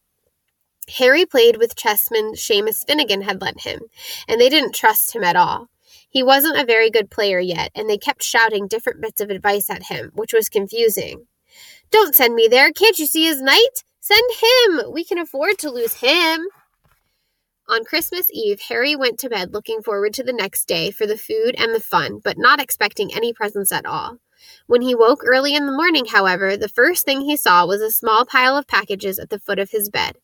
Harry 0.99 1.27
played 1.27 1.57
with 1.57 1.77
chessman 1.77 2.35
Seamus 2.35 2.87
Finnigan 2.87 3.23
had 3.23 3.41
lent 3.41 3.63
him, 3.63 3.81
and 4.29 4.41
they 4.41 4.49
didn't 4.49 4.75
trust 4.75 5.15
him 5.15 5.25
at 5.25 5.37
all. 5.37 5.69
He 6.09 6.23
wasn't 6.23 6.59
a 6.59 6.65
very 6.65 6.91
good 6.91 7.11
player 7.11 7.41
yet, 7.41 7.71
and 7.75 7.91
they 7.91 7.99
kept 7.99 8.23
shouting 8.23 8.69
different 8.69 9.01
bits 9.01 9.21
of 9.21 9.31
advice 9.31 9.69
at 9.69 9.85
him, 9.85 10.13
which 10.15 10.33
was 10.33 10.49
confusing. 10.49 11.27
Don't 11.91 12.15
send 12.15 12.35
me 12.35 12.49
there. 12.49 12.73
Can't 12.73 12.99
you 12.99 13.07
see 13.07 13.25
his 13.25 13.43
knight? 13.43 13.85
Send 14.01 14.23
him. 14.41 14.93
We 14.93 15.05
can 15.05 15.19
afford 15.19 15.59
to 15.59 15.71
lose 15.71 15.95
him. 15.95 16.47
On 17.69 17.85
Christmas 17.85 18.29
Eve, 18.33 18.61
Harry 18.69 18.95
went 18.95 19.19
to 19.19 19.29
bed 19.29 19.53
looking 19.53 19.83
forward 19.83 20.15
to 20.15 20.23
the 20.23 20.33
next 20.33 20.69
day 20.69 20.93
for 20.93 21.05
the 21.05 21.19
food 21.19 21.57
and 21.59 21.75
the 21.75 21.81
fun, 21.81 22.21
but 22.23 22.39
not 22.39 22.61
expecting 22.61 23.13
any 23.13 23.33
presents 23.33 23.73
at 23.73 23.85
all. 23.85 24.19
When 24.69 24.83
he 24.83 24.95
woke 24.95 25.23
early 25.25 25.55
in 25.55 25.67
the 25.67 25.73
morning, 25.73 26.07
however, 26.07 26.57
the 26.57 26.69
first 26.69 27.05
thing 27.05 27.23
he 27.23 27.37
saw 27.37 27.67
was 27.67 27.81
a 27.81 27.91
small 27.91 28.25
pile 28.25 28.57
of 28.57 28.69
packages 28.69 29.19
at 29.19 29.31
the 29.31 29.41
foot 29.41 29.59
of 29.59 29.73
his 29.73 29.91
bed. 29.91 30.17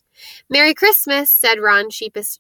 Merry 0.49 0.75
Christmas, 0.75 1.31
said 1.31 1.61
Ron 1.61 1.91
sheepish, 1.91 2.39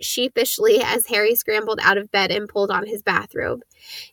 sheepishly 0.00 0.80
as 0.82 1.06
Harry 1.06 1.34
scrambled 1.34 1.80
out 1.82 1.98
of 1.98 2.10
bed 2.10 2.30
and 2.30 2.48
pulled 2.48 2.70
on 2.70 2.86
his 2.86 3.02
bathrobe. 3.02 3.62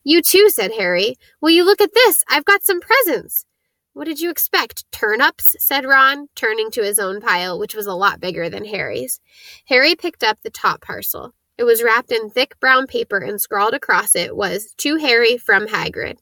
You 0.04 0.22
too, 0.22 0.50
said 0.50 0.72
Harry. 0.78 1.16
Will 1.42 1.50
you 1.50 1.64
look 1.64 1.82
at 1.82 1.94
this? 1.94 2.24
I've 2.30 2.46
got 2.46 2.64
some 2.64 2.80
presents. 2.80 3.46
What 3.94 4.06
did 4.06 4.22
you 4.22 4.30
expect? 4.30 4.86
Turnips? 4.92 5.56
said 5.60 5.86
Ron, 5.86 6.28
turning 6.36 6.72
to 6.72 6.84
his 6.84 6.98
own 6.98 7.20
pile, 7.20 7.60
which 7.60 7.76
was 7.76 7.88
a 7.88 7.94
lot 7.94 8.22
bigger 8.22 8.50
than 8.50 8.66
Harry's. 8.66 9.20
Harry 9.66 9.96
picked 9.96 10.24
up 10.24 10.38
the 10.42 10.50
top 10.50 10.82
parcel. 10.82 11.34
It 11.58 11.66
was 11.66 11.84
wrapped 11.84 12.12
in 12.12 12.30
thick 12.30 12.60
brown 12.60 12.88
paper 12.88 13.18
and 13.18 13.40
scrawled 13.42 13.74
across 13.74 14.16
it 14.16 14.36
was, 14.36 14.74
To 14.78 14.96
Harry 14.96 15.38
from 15.38 15.68
Hagrid. 15.68 16.20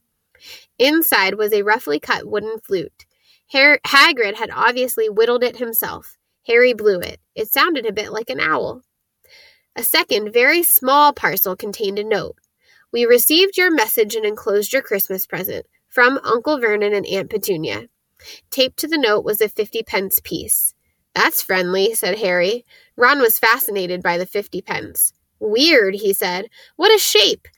Inside 0.78 1.34
was 1.34 1.52
a 1.52 1.62
roughly 1.62 2.00
cut 2.00 2.26
wooden 2.26 2.58
flute. 2.58 3.06
Hagrid 3.52 4.34
had 4.34 4.50
obviously 4.52 5.08
whittled 5.08 5.44
it 5.44 5.56
himself. 5.56 6.18
Harry 6.46 6.72
blew 6.72 7.00
it. 7.00 7.20
It 7.34 7.48
sounded 7.48 7.86
a 7.86 7.92
bit 7.92 8.12
like 8.12 8.30
an 8.30 8.40
owl. 8.40 8.82
A 9.76 9.82
second, 9.82 10.32
very 10.32 10.62
small 10.62 11.12
parcel 11.12 11.56
contained 11.56 11.98
a 11.98 12.04
note. 12.04 12.36
We 12.92 13.04
received 13.04 13.56
your 13.56 13.70
message 13.70 14.16
and 14.16 14.26
enclosed 14.26 14.72
your 14.72 14.82
Christmas 14.82 15.26
present 15.26 15.66
from 15.88 16.18
Uncle 16.24 16.58
Vernon 16.58 16.92
and 16.92 17.06
Aunt 17.06 17.30
Petunia. 17.30 17.88
Taped 18.50 18.78
to 18.78 18.88
the 18.88 18.98
note 18.98 19.24
was 19.24 19.40
a 19.40 19.48
fifty 19.48 19.82
pence 19.82 20.20
piece. 20.22 20.74
That's 21.14 21.42
friendly, 21.42 21.94
said 21.94 22.18
Harry. 22.18 22.64
Ron 22.96 23.20
was 23.20 23.38
fascinated 23.38 24.02
by 24.02 24.18
the 24.18 24.26
fifty 24.26 24.60
pence. 24.60 25.12
Weird, 25.38 25.94
he 25.94 26.12
said. 26.12 26.46
What 26.76 26.94
a 26.94 26.98
shape! 26.98 27.48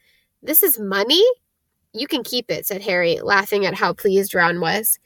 This 0.42 0.62
is 0.62 0.78
money? 0.78 1.24
You 1.94 2.06
can 2.06 2.22
keep 2.22 2.50
it, 2.50 2.66
said 2.66 2.82
Harry, 2.82 3.20
laughing 3.20 3.66
at 3.66 3.74
how 3.74 3.92
pleased 3.92 4.34
Ron 4.34 4.60
was. 4.60 4.98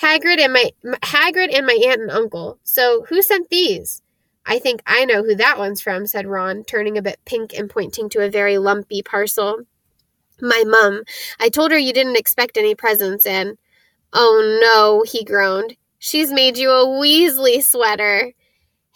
Hagrid 0.00 0.40
and 0.40 0.52
my 0.52 0.70
Hagrid 1.02 1.54
and 1.56 1.66
my 1.66 1.78
aunt 1.86 2.00
and 2.00 2.10
uncle. 2.10 2.58
So 2.64 3.04
who 3.08 3.22
sent 3.22 3.48
these? 3.48 4.02
I 4.44 4.58
think 4.58 4.82
I 4.86 5.04
know 5.04 5.22
who 5.22 5.36
that 5.36 5.58
one's 5.58 5.80
from, 5.80 6.06
said 6.06 6.26
Ron, 6.26 6.64
turning 6.64 6.98
a 6.98 7.02
bit 7.02 7.20
pink 7.24 7.52
and 7.56 7.70
pointing 7.70 8.08
to 8.10 8.24
a 8.24 8.30
very 8.30 8.58
lumpy 8.58 9.02
parcel. 9.02 9.62
My 10.40 10.64
mum. 10.66 11.02
I 11.38 11.48
told 11.48 11.70
her 11.70 11.78
you 11.78 11.92
didn't 11.92 12.16
expect 12.16 12.56
any 12.56 12.74
presents, 12.74 13.24
and 13.24 13.56
oh 14.12 14.58
no, 14.60 15.04
he 15.08 15.24
groaned. 15.24 15.76
She's 16.00 16.32
made 16.32 16.56
you 16.56 16.70
a 16.70 16.86
Weasley 16.86 17.62
sweater. 17.62 18.32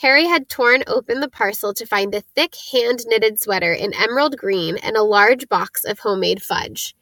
Harry 0.00 0.26
had 0.26 0.48
torn 0.48 0.84
open 0.86 1.20
the 1.20 1.28
parcel 1.28 1.72
to 1.72 1.86
find 1.86 2.14
a 2.14 2.20
thick 2.20 2.54
hand 2.72 3.00
knitted 3.06 3.40
sweater 3.40 3.72
in 3.72 3.94
emerald 3.94 4.36
green 4.36 4.76
and 4.78 4.96
a 4.96 5.02
large 5.02 5.48
box 5.48 5.84
of 5.84 6.00
homemade 6.00 6.42
fudge. 6.42 6.94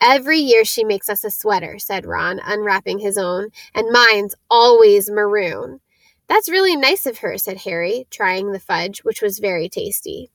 Every 0.00 0.38
year 0.38 0.64
she 0.64 0.84
makes 0.84 1.08
us 1.08 1.22
a 1.22 1.30
sweater, 1.30 1.78
said 1.78 2.06
Ron, 2.06 2.40
unwrapping 2.44 2.98
his 2.98 3.16
own, 3.16 3.50
and 3.74 3.92
mine's 3.92 4.34
always 4.50 5.08
maroon. 5.10 5.80
That's 6.26 6.50
really 6.50 6.76
nice 6.76 7.06
of 7.06 7.18
her, 7.18 7.38
said 7.38 7.58
Harry, 7.58 8.06
trying 8.10 8.52
the 8.52 8.60
fudge, 8.60 9.00
which 9.04 9.22
was 9.22 9.38
very 9.38 9.68
tasty. 9.68 10.30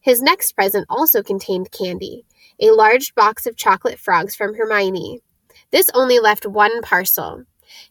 His 0.00 0.22
next 0.22 0.52
present 0.52 0.86
also 0.88 1.22
contained 1.22 1.72
candy 1.72 2.24
a 2.60 2.70
large 2.70 3.14
box 3.14 3.46
of 3.46 3.56
chocolate 3.56 3.98
frogs 3.98 4.34
from 4.34 4.54
Hermione. 4.54 5.20
This 5.70 5.90
only 5.94 6.18
left 6.18 6.46
one 6.46 6.80
parcel. 6.82 7.44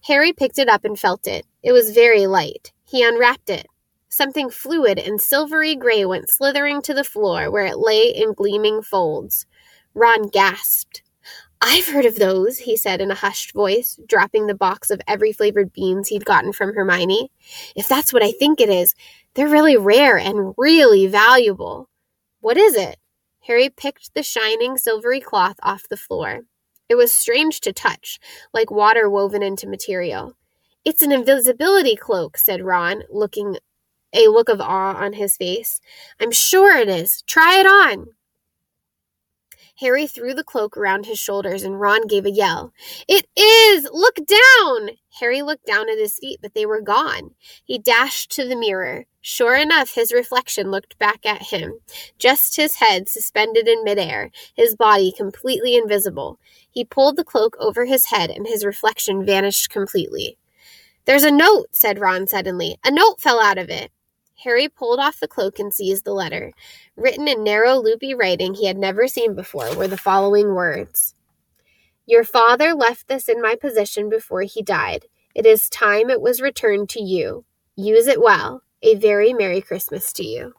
Harry 0.08 0.34
picked 0.34 0.58
it 0.58 0.70
up 0.70 0.86
and 0.86 0.98
felt 0.98 1.28
it. 1.28 1.46
It 1.62 1.72
was 1.72 1.92
very 1.92 2.26
light. 2.26 2.72
He 2.96 3.04
unwrapped 3.04 3.50
it. 3.50 3.68
Something 4.08 4.50
fluid 4.50 4.98
and 4.98 5.20
silvery 5.20 5.76
gray 5.76 6.06
went 6.06 6.30
slithering 6.30 6.82
to 6.84 6.94
the 6.94 7.04
floor 7.04 7.52
where 7.52 7.66
it 7.66 7.78
lay 7.78 8.08
in 8.08 8.32
gleaming 8.32 8.82
folds. 8.82 9.46
Ron 9.94 10.30
gasped. 10.30 11.04
I've 11.60 11.88
heard 11.88 12.06
of 12.06 12.16
those, 12.16 12.60
he 12.60 12.78
said 12.78 13.02
in 13.02 13.12
a 13.12 13.16
hushed 13.16 13.52
voice, 13.52 14.00
dropping 14.08 14.48
the 14.48 14.56
box 14.56 14.90
of 14.90 15.02
every 15.10 15.34
flavored 15.34 15.74
beans 15.74 16.08
he'd 16.08 16.24
gotten 16.24 16.54
from 16.54 16.74
Hermione. 16.74 17.32
If 17.76 17.90
that's 17.90 18.14
what 18.14 18.24
I 18.24 18.32
think 18.32 18.62
it 18.62 18.70
is, 18.70 18.96
they're 19.34 19.50
really 19.50 19.76
rare 19.76 20.18
and 20.18 20.54
really 20.58 21.06
valuable. 21.06 21.90
What 22.40 22.56
is 22.56 22.76
it? 22.76 22.96
Harry 23.42 23.70
picked 23.70 24.14
the 24.14 24.24
shining 24.24 24.78
silvery 24.78 25.20
cloth 25.20 25.58
off 25.62 25.90
the 25.90 25.98
floor. 25.98 26.44
It 26.88 26.96
was 26.96 27.12
strange 27.12 27.60
to 27.60 27.74
touch, 27.74 28.22
like 28.54 28.72
water 28.72 29.10
woven 29.10 29.44
into 29.44 29.68
material. 29.68 30.38
It's 30.86 31.02
an 31.02 31.12
invisibility 31.12 31.96
cloak, 31.96 32.38
said 32.38 32.62
Ron, 32.62 33.04
looking 33.10 33.58
a 34.14 34.28
look 34.28 34.50
of 34.50 34.62
awe 34.62 34.94
on 34.94 35.14
his 35.14 35.36
face. 35.36 35.82
I'm 36.22 36.32
sure 36.32 36.78
it 36.78 36.88
is. 36.88 37.24
Try 37.24 37.60
it 37.60 37.66
on. 37.66 38.10
Harry 39.80 40.06
threw 40.06 40.36
the 40.36 40.44
cloak 40.44 40.78
around 40.78 41.06
his 41.06 41.20
shoulders 41.20 41.64
and 41.64 41.82
Ron 41.82 42.08
gave 42.08 42.26
a 42.26 42.32
yell. 42.32 42.72
It 43.10 43.26
is! 43.36 43.90
Look 43.92 44.20
down! 44.26 44.92
Harry 45.20 45.42
looked 45.42 45.66
down 45.66 45.90
at 45.90 45.98
his 45.98 46.18
feet, 46.20 46.40
but 46.42 46.54
they 46.54 46.68
were 46.68 46.82
gone. 46.82 47.32
He 47.66 47.80
dashed 47.80 48.32
to 48.32 48.48
the 48.48 48.56
mirror. 48.56 49.06
Sure 49.22 49.56
enough, 49.56 49.96
his 49.96 50.14
reflection 50.14 50.70
looked 50.70 51.00
back 51.00 51.26
at 51.26 51.42
him, 51.42 51.80
just 52.20 52.56
his 52.56 52.76
head 52.76 53.10
suspended 53.10 53.68
in 53.68 53.84
midair, 53.84 54.30
his 54.54 54.76
body 54.76 55.12
completely 55.12 55.76
invisible. 55.76 56.40
He 56.70 56.86
pulled 56.86 57.18
the 57.18 57.26
cloak 57.26 57.58
over 57.60 57.86
his 57.86 58.06
head 58.06 58.30
and 58.30 58.48
his 58.48 58.64
reflection 58.64 59.26
vanished 59.26 59.72
completely. 59.72 60.38
There's 61.06 61.24
a 61.24 61.32
note, 61.32 61.68
said 61.72 62.00
Ron 62.00 62.28
suddenly. 62.28 62.78
A 62.84 62.92
note 62.92 63.22
fell 63.22 63.40
out 63.40 63.58
of 63.58 63.70
it. 63.70 63.92
Harry 64.44 64.68
pulled 64.68 65.00
off 65.00 65.20
the 65.20 65.28
cloak 65.28 65.60
and 65.60 65.74
seized 65.74 66.04
the 66.04 66.14
letter. 66.14 66.52
Written 66.96 67.28
in 67.28 67.44
narrow, 67.44 67.76
loopy 67.76 68.14
writing 68.14 68.54
he 68.54 68.68
had 68.68 68.78
never 68.78 69.08
seen 69.08 69.34
before 69.34 69.76
were 69.76 69.88
the 69.88 69.98
following 69.98 70.54
words 70.54 71.16
Your 72.06 72.24
father 72.24 72.74
left 72.74 73.08
this 73.08 73.30
in 73.30 73.42
my 73.42 73.56
possession 73.56 74.10
before 74.10 74.42
he 74.42 74.62
died. 74.62 75.06
It 75.34 75.46
is 75.46 75.70
time 75.70 76.10
it 76.10 76.22
was 76.22 76.42
returned 76.42 76.90
to 76.90 77.02
you. 77.02 77.46
Use 77.76 78.08
it 78.08 78.22
well. 78.22 78.64
A 78.82 78.96
very 78.96 79.34
Merry 79.34 79.62
Christmas 79.62 80.12
to 80.14 80.24
you. 80.24 80.54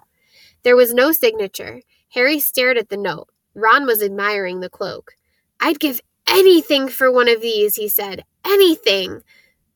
There 0.63 0.77
was 0.77 0.95
no 0.95 1.13
signature. 1.13 1.83
Harry 2.11 2.41
stared 2.41 2.79
at 2.79 2.89
the 2.89 2.97
note. 2.97 3.29
Ron 3.55 3.87
was 3.87 4.03
admiring 4.03 4.61
the 4.61 4.69
cloak. 4.69 5.13
I'd 5.61 5.81
give 5.81 6.01
anything 6.29 6.89
for 6.89 7.11
one 7.11 7.29
of 7.29 7.41
these, 7.41 7.77
he 7.77 7.89
said. 7.89 8.25
Anything. 8.45 9.23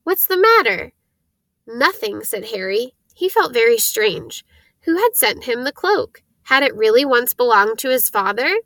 What's 0.05 0.27
the 0.27 0.37
matter? 0.37 0.93
Nothing, 1.67 2.23
said 2.25 2.47
Harry. 2.47 2.95
He 3.15 3.29
felt 3.29 3.53
very 3.53 3.79
strange. 3.79 4.45
Who 4.83 4.97
had 4.97 5.15
sent 5.15 5.45
him 5.45 5.65
the 5.65 5.73
cloak? 5.73 6.23
Had 6.45 6.63
it 6.63 6.75
really 6.75 7.05
once 7.05 7.35
belonged 7.35 7.79
to 7.81 7.91
his 7.91 8.09
father? 8.09 8.59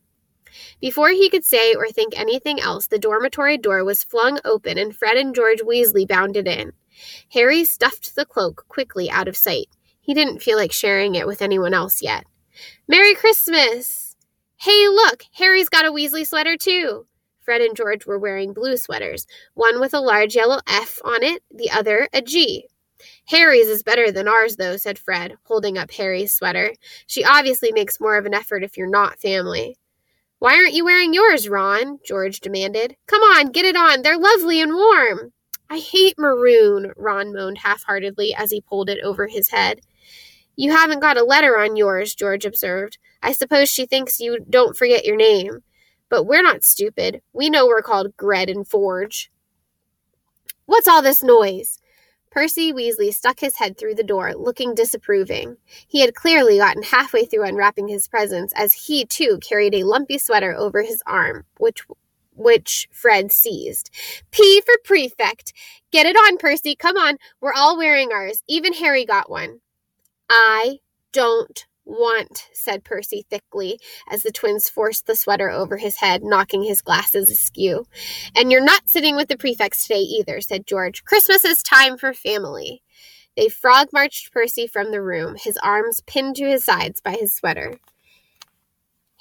Before 0.80 1.08
he 1.08 1.28
could 1.28 1.44
say 1.44 1.74
or 1.74 1.88
think 1.88 2.18
anything 2.18 2.60
else, 2.60 2.86
the 2.86 2.98
dormitory 2.98 3.58
door 3.58 3.84
was 3.84 4.04
flung 4.04 4.38
open 4.44 4.78
and 4.78 4.94
Fred 4.94 5.16
and 5.16 5.34
George 5.34 5.60
Weasley 5.60 6.06
bounded 6.06 6.46
in. 6.46 6.72
Harry 7.32 7.64
stuffed 7.64 8.14
the 8.14 8.24
cloak 8.24 8.64
quickly 8.68 9.10
out 9.10 9.28
of 9.28 9.36
sight. 9.36 9.68
He 10.00 10.14
didn't 10.14 10.42
feel 10.42 10.56
like 10.56 10.72
sharing 10.72 11.14
it 11.14 11.26
with 11.26 11.42
anyone 11.42 11.74
else 11.74 12.00
yet. 12.00 12.24
Merry 12.86 13.14
Christmas! 13.14 14.14
Hey, 14.56 14.86
look! 14.88 15.24
Harry's 15.32 15.68
got 15.68 15.86
a 15.86 15.90
Weasley 15.90 16.26
sweater, 16.26 16.56
too! 16.56 17.06
Fred 17.44 17.60
and 17.60 17.76
George 17.76 18.06
were 18.06 18.18
wearing 18.18 18.52
blue 18.52 18.76
sweaters, 18.76 19.26
one 19.54 19.80
with 19.80 19.92
a 19.92 20.00
large 20.00 20.34
yellow 20.34 20.60
F 20.66 20.98
on 21.04 21.22
it, 21.22 21.42
the 21.50 21.70
other 21.70 22.08
a 22.12 22.22
G. 22.22 22.68
Harry's 23.26 23.68
is 23.68 23.82
better 23.82 24.10
than 24.10 24.28
ours, 24.28 24.56
though, 24.56 24.76
said 24.76 24.98
Fred, 24.98 25.36
holding 25.44 25.76
up 25.76 25.90
Harry's 25.90 26.32
sweater. 26.32 26.72
She 27.06 27.24
obviously 27.24 27.70
makes 27.72 28.00
more 28.00 28.16
of 28.16 28.24
an 28.24 28.34
effort 28.34 28.64
if 28.64 28.76
you're 28.76 28.88
not 28.88 29.20
family. 29.20 29.76
Why 30.38 30.56
aren't 30.56 30.74
you 30.74 30.84
wearing 30.84 31.14
yours, 31.14 31.48
Ron? 31.48 31.98
George 32.06 32.40
demanded. 32.40 32.96
Come 33.06 33.22
on, 33.22 33.52
get 33.52 33.64
it 33.64 33.76
on. 33.76 34.02
They're 34.02 34.18
lovely 34.18 34.60
and 34.60 34.74
warm. 34.74 35.32
I 35.70 35.78
hate 35.78 36.18
maroon, 36.18 36.92
Ron 36.96 37.32
moaned 37.32 37.58
half 37.58 37.82
heartedly 37.84 38.34
as 38.34 38.50
he 38.50 38.60
pulled 38.60 38.90
it 38.90 39.02
over 39.02 39.26
his 39.26 39.50
head. 39.50 39.80
You 40.56 40.70
haven't 40.70 41.00
got 41.00 41.16
a 41.16 41.24
letter 41.24 41.58
on 41.58 41.76
yours, 41.76 42.14
George 42.14 42.44
observed. 42.44 42.98
I 43.22 43.32
suppose 43.32 43.68
she 43.68 43.86
thinks 43.86 44.20
you 44.20 44.38
don't 44.48 44.76
forget 44.76 45.04
your 45.04 45.16
name. 45.16 45.62
But 46.14 46.26
we're 46.26 46.44
not 46.44 46.62
stupid. 46.62 47.22
We 47.32 47.50
know 47.50 47.66
we're 47.66 47.82
called 47.82 48.16
Gred 48.16 48.48
and 48.48 48.64
Forge. 48.64 49.32
What's 50.64 50.86
all 50.86 51.02
this 51.02 51.24
noise? 51.24 51.80
Percy 52.30 52.72
Weasley 52.72 53.12
stuck 53.12 53.40
his 53.40 53.56
head 53.56 53.76
through 53.76 53.96
the 53.96 54.04
door, 54.04 54.32
looking 54.32 54.76
disapproving. 54.76 55.56
He 55.88 56.02
had 56.02 56.14
clearly 56.14 56.58
gotten 56.58 56.84
halfway 56.84 57.24
through 57.24 57.42
unwrapping 57.42 57.88
his 57.88 58.06
presents, 58.06 58.52
as 58.54 58.72
he 58.72 59.04
too 59.04 59.40
carried 59.42 59.74
a 59.74 59.82
lumpy 59.82 60.18
sweater 60.18 60.54
over 60.54 60.82
his 60.82 61.02
arm, 61.04 61.46
which 61.58 61.84
which 62.36 62.88
Fred 62.92 63.32
seized. 63.32 63.90
P 64.30 64.60
for 64.60 64.74
prefect. 64.84 65.52
Get 65.90 66.06
it 66.06 66.14
on, 66.14 66.38
Percy. 66.38 66.76
Come 66.76 66.96
on. 66.96 67.16
We're 67.40 67.52
all 67.52 67.76
wearing 67.76 68.12
ours. 68.12 68.40
Even 68.46 68.72
Harry 68.74 69.04
got 69.04 69.28
one. 69.28 69.58
I 70.30 70.78
don't 71.10 71.66
want, 71.84 72.48
said 72.52 72.84
Percy 72.84 73.26
thickly, 73.28 73.78
as 74.10 74.22
the 74.22 74.32
twins 74.32 74.68
forced 74.68 75.06
the 75.06 75.16
sweater 75.16 75.50
over 75.50 75.76
his 75.76 75.96
head, 75.96 76.22
knocking 76.22 76.62
his 76.62 76.82
glasses 76.82 77.30
askew. 77.30 77.86
And 78.36 78.50
you're 78.50 78.64
not 78.64 78.88
sitting 78.88 79.16
with 79.16 79.28
the 79.28 79.36
prefects 79.36 79.86
today 79.86 80.00
either, 80.00 80.40
said 80.40 80.66
George. 80.66 81.04
Christmas 81.04 81.44
is 81.44 81.62
time 81.62 81.96
for 81.96 82.12
family. 82.12 82.82
They 83.36 83.48
frog 83.48 83.88
marched 83.92 84.32
Percy 84.32 84.66
from 84.66 84.90
the 84.90 85.02
room, 85.02 85.36
his 85.36 85.58
arms 85.58 86.00
pinned 86.06 86.36
to 86.36 86.48
his 86.48 86.64
sides 86.64 87.00
by 87.00 87.12
his 87.12 87.34
sweater. 87.34 87.78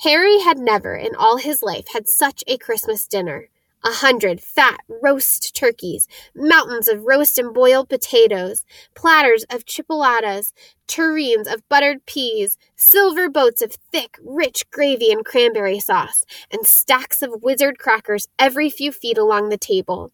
Harry 0.01 0.39
had 0.39 0.58
never 0.58 0.96
in 0.96 1.15
all 1.15 1.38
his 1.38 1.63
life 1.63 1.86
had 1.93 2.08
such 2.08 2.43
a 2.48 2.58
Christmas 2.58 3.08
dinner 3.08 3.50
a 3.84 3.92
hundred 3.92 4.42
fat 4.42 4.80
roast 5.02 5.56
turkeys, 5.56 6.08
mountains 6.36 6.88
of 6.88 7.04
roast 7.04 7.38
and 7.38 7.54
boiled 7.54 7.90
potatoes, 7.90 8.63
platters 8.96 9.44
of 9.50 9.66
chipolatas, 9.66 10.54
tureens 10.88 11.52
of 11.52 11.68
buttered 11.70 12.06
peas, 12.06 12.58
silver 12.75 13.30
boats 13.30 13.62
of 13.62 13.74
thick, 13.92 14.18
rich 14.24 14.70
gravy 14.72 15.12
and 15.12 15.25
cranberry 15.25 15.80
sauce, 15.80 16.24
and 16.52 16.66
stacks 16.66 17.22
of 17.22 17.42
wizard 17.44 17.78
crackers 17.78 18.28
every 18.40 18.70
few 18.70 18.92
feet 18.92 19.18
along 19.18 19.50
the 19.50 19.58
table. 19.58 20.12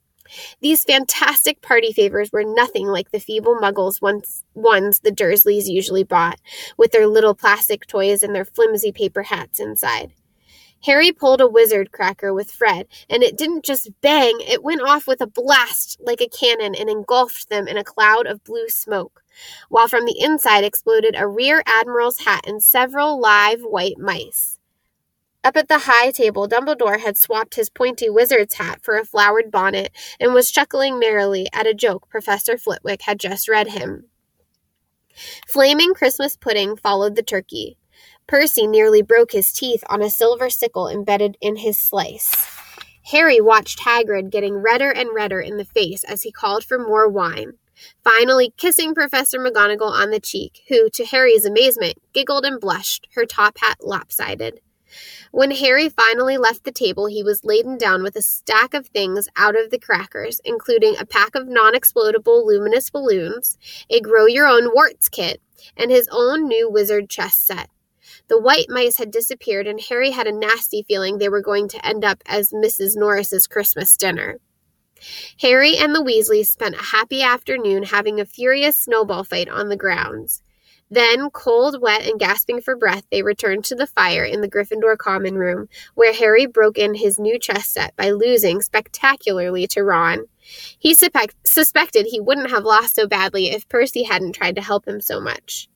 These 0.62 0.84
fantastic 0.84 1.62
party 1.62 1.92
favors 1.92 2.32
were 2.32 2.44
nothing 2.44 2.88
like 2.88 3.12
the 3.12 3.20
feeble 3.20 3.56
muggles 3.56 4.02
ones, 4.02 4.44
ones 4.54 5.00
the 5.00 5.12
Dursleys 5.12 5.68
usually 5.68 6.04
bought, 6.04 6.40
with 6.78 6.92
their 6.92 7.08
little 7.08 7.34
plastic 7.34 7.88
toys 7.88 8.22
and 8.22 8.36
their 8.36 8.46
flimsy 8.46 8.92
paper 8.92 9.24
hats 9.24 9.60
inside. 9.60 10.14
Harry 10.86 11.12
pulled 11.12 11.42
a 11.42 11.48
wizard 11.48 11.92
cracker 11.92 12.34
with 12.34 12.52
Fred, 12.52 12.88
and 13.10 13.24
it 13.24 13.38
didn't 13.38 13.66
just 13.66 13.90
bang, 14.02 14.40
it 14.42 14.64
went 14.64 14.82
off 14.82 15.08
with 15.08 15.22
a 15.22 15.28
blast 15.28 15.98
like 16.00 16.22
a 16.22 16.28
cannon 16.28 16.74
and 16.74 16.90
engulfed 16.90 17.50
them 17.50 17.68
in 17.68 17.78
a 17.78 17.84
cloud 17.84 18.26
of 18.26 18.44
blue 18.44 18.70
smoke, 18.70 19.24
while 19.68 19.88
from 19.88 20.06
the 20.06 20.20
inside 20.20 20.64
exploded 20.64 21.16
a 21.18 21.28
rear 21.28 21.62
admiral's 21.66 22.20
hat 22.20 22.46
and 22.48 22.64
several 22.64 23.20
live 23.20 23.62
white 23.62 23.98
mice. 23.98 24.60
Up 25.44 25.56
at 25.56 25.70
the 25.70 25.80
high 25.80 26.12
table, 26.12 26.48
Dumbledore 26.48 27.00
had 27.00 27.18
swapped 27.18 27.56
his 27.56 27.70
pointy 27.70 28.10
wizard's 28.10 28.56
hat 28.56 28.82
for 28.82 28.98
a 28.98 29.06
flowered 29.06 29.50
bonnet 29.52 29.92
and 30.20 30.34
was 30.34 30.52
chuckling 30.52 31.00
merrily 31.00 31.48
at 31.54 31.68
a 31.68 31.74
joke 31.74 32.10
Professor 32.10 32.58
Flitwick 32.58 33.04
had 33.04 33.20
just 33.20 33.48
read 33.48 33.70
him. 33.70 34.06
Flaming 35.48 35.94
Christmas 35.94 36.36
pudding 36.36 36.76
followed 36.76 37.16
the 37.16 37.24
turkey. 37.24 37.78
Percy 38.30 38.68
nearly 38.68 39.02
broke 39.02 39.32
his 39.32 39.52
teeth 39.52 39.84
on 39.90 40.04
a 40.04 40.10
silver 40.12 40.52
sickle 40.52 40.88
embedded 40.88 41.36
in 41.42 41.56
his 41.56 41.80
slice. 41.80 42.32
Harry 43.06 43.42
watched 43.42 43.80
Hagrid 43.80 44.30
getting 44.30 44.54
redder 44.54 44.92
and 44.92 45.10
redder 45.12 45.42
in 45.42 45.58
the 45.58 45.66
face 45.66 46.04
as 46.04 46.22
he 46.22 46.32
called 46.32 46.64
for 46.64 46.78
more 46.78 47.10
wine, 47.10 47.54
finally 48.04 48.54
kissing 48.56 48.94
Professor 48.94 49.40
McGonagall 49.40 49.90
on 49.90 50.12
the 50.12 50.20
cheek, 50.20 50.62
who, 50.68 50.92
to 50.92 51.06
Harry's 51.06 51.44
amazement, 51.44 51.98
giggled 52.14 52.46
and 52.46 52.62
blushed, 52.62 53.08
her 53.16 53.26
top 53.26 53.58
hat 53.58 53.78
lopsided. 53.82 54.62
When 55.32 55.50
Harry 55.50 55.90
finally 55.90 56.38
left 56.38 56.66
the 56.66 56.72
table, 56.72 57.08
he 57.08 57.24
was 57.24 57.44
laden 57.44 57.80
down 57.80 58.04
with 58.04 58.16
a 58.16 58.22
stack 58.22 58.76
of 58.76 58.86
things 58.86 59.28
out 59.38 59.60
of 59.60 59.72
the 59.72 59.80
crackers, 59.80 60.40
including 60.46 60.96
a 61.00 61.06
pack 61.06 61.34
of 61.34 61.48
non 61.48 61.74
explodable 61.74 62.46
luminous 62.46 62.92
balloons, 62.92 63.58
a 63.90 64.00
grow 64.00 64.28
your 64.28 64.46
own 64.46 64.70
warts 64.72 65.10
kit, 65.10 65.42
and 65.76 65.90
his 65.90 66.08
own 66.12 66.48
new 66.48 66.70
wizard 66.70 67.10
chess 67.10 67.34
set. 67.34 67.72
The 68.30 68.40
white 68.40 68.68
mice 68.70 68.98
had 68.98 69.12
disappeared, 69.12 69.66
and 69.66 69.82
Harry 69.82 70.12
had 70.12 70.28
a 70.28 70.32
nasty 70.32 70.84
feeling 70.84 71.18
they 71.18 71.30
were 71.30 71.42
going 71.42 71.68
to 71.70 71.86
end 71.86 72.06
up 72.06 72.22
as 72.28 72.52
Mrs. 72.52 72.96
Norris's 72.96 73.48
Christmas 73.48 73.98
dinner. 73.98 74.38
Harry 75.42 75.76
and 75.76 75.96
the 75.96 76.04
Weasleys 76.04 76.48
spent 76.48 76.76
a 76.76 76.84
happy 76.84 77.24
afternoon 77.24 77.84
having 77.84 78.20
a 78.20 78.26
furious 78.26 78.78
snowball 78.78 79.24
fight 79.24 79.50
on 79.50 79.70
the 79.70 79.78
grounds. 79.78 80.44
Then, 80.92 81.30
cold, 81.30 81.82
wet, 81.82 82.08
and 82.08 82.20
gasping 82.20 82.62
for 82.62 82.76
breath, 82.76 83.04
they 83.12 83.22
returned 83.22 83.64
to 83.66 83.76
the 83.76 83.88
fire 83.88 84.24
in 84.24 84.42
the 84.42 84.50
Gryffindor 84.50 84.98
common 84.98 85.36
room, 85.36 85.68
where 85.94 86.14
Harry 86.14 86.48
broke 86.48 86.78
in 86.78 86.96
his 86.96 87.20
new 87.20 87.38
chess 87.40 87.68
set 87.68 87.96
by 87.96 88.10
losing 88.10 88.62
spectacularly 88.62 89.68
to 89.68 89.84
Ron. 89.84 90.26
He 90.40 90.96
suspect- 90.96 91.48
suspected 91.48 92.08
he 92.08 92.20
wouldn't 92.20 92.50
have 92.50 92.64
lost 92.64 92.96
so 92.96 93.08
badly 93.08 93.52
if 93.52 93.70
Percy 93.70 94.04
hadn't 94.04 94.34
tried 94.34 94.56
to 94.56 94.62
help 94.62 94.88
him 94.88 95.00
so 95.00 95.20
much. 95.20 95.69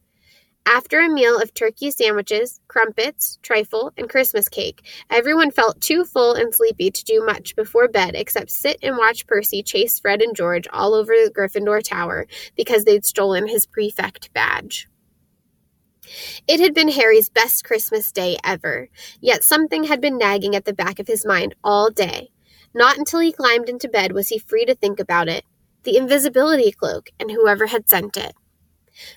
After 0.66 1.00
a 1.00 1.10
meal 1.10 1.40
of 1.40 1.54
turkey 1.54 1.92
sandwiches, 1.92 2.62
crumpets, 2.70 3.38
trifle, 3.42 3.92
and 3.98 4.10
Christmas 4.10 4.48
cake, 4.48 4.82
everyone 5.10 5.52
felt 5.52 5.82
too 5.82 6.06
full 6.06 6.34
and 6.34 6.56
sleepy 6.56 6.90
to 6.90 7.04
do 7.04 7.26
much 7.26 7.56
before 7.56 7.90
bed 7.90 8.16
except 8.16 8.50
sit 8.50 8.80
and 8.82 8.98
watch 8.98 9.28
Percy 9.28 9.62
chase 9.62 10.00
Fred 10.00 10.22
and 10.22 10.36
George 10.36 10.68
all 10.72 10.94
over 10.94 11.14
the 11.14 11.32
Gryffindor 11.32 11.84
Tower 11.84 12.28
because 12.56 12.86
they'd 12.86 13.06
stolen 13.06 13.48
his 13.48 13.66
prefect 13.66 14.34
badge. 14.34 14.88
It 16.48 16.60
had 16.60 16.74
been 16.74 16.90
Harry's 16.90 17.30
best 17.30 17.66
Christmas 17.66 18.12
day 18.12 18.38
ever, 18.44 18.90
yet 19.20 19.44
something 19.44 19.84
had 19.86 20.00
been 20.00 20.18
nagging 20.18 20.56
at 20.56 20.66
the 20.66 20.74
back 20.74 20.98
of 20.98 21.08
his 21.08 21.26
mind 21.26 21.56
all 21.64 21.90
day. 21.90 22.32
Not 22.74 22.98
until 22.98 23.20
he 23.20 23.32
climbed 23.32 23.70
into 23.70 23.90
bed 23.90 24.14
was 24.14 24.30
he 24.30 24.40
free 24.40 24.66
to 24.66 24.76
think 24.76 25.00
about 25.00 25.28
it 25.28 25.44
the 25.84 25.98
invisibility 25.98 26.72
cloak 26.72 27.10
and 27.20 27.30
whoever 27.30 27.68
had 27.68 27.90
sent 27.90 28.16
it. 28.16 28.34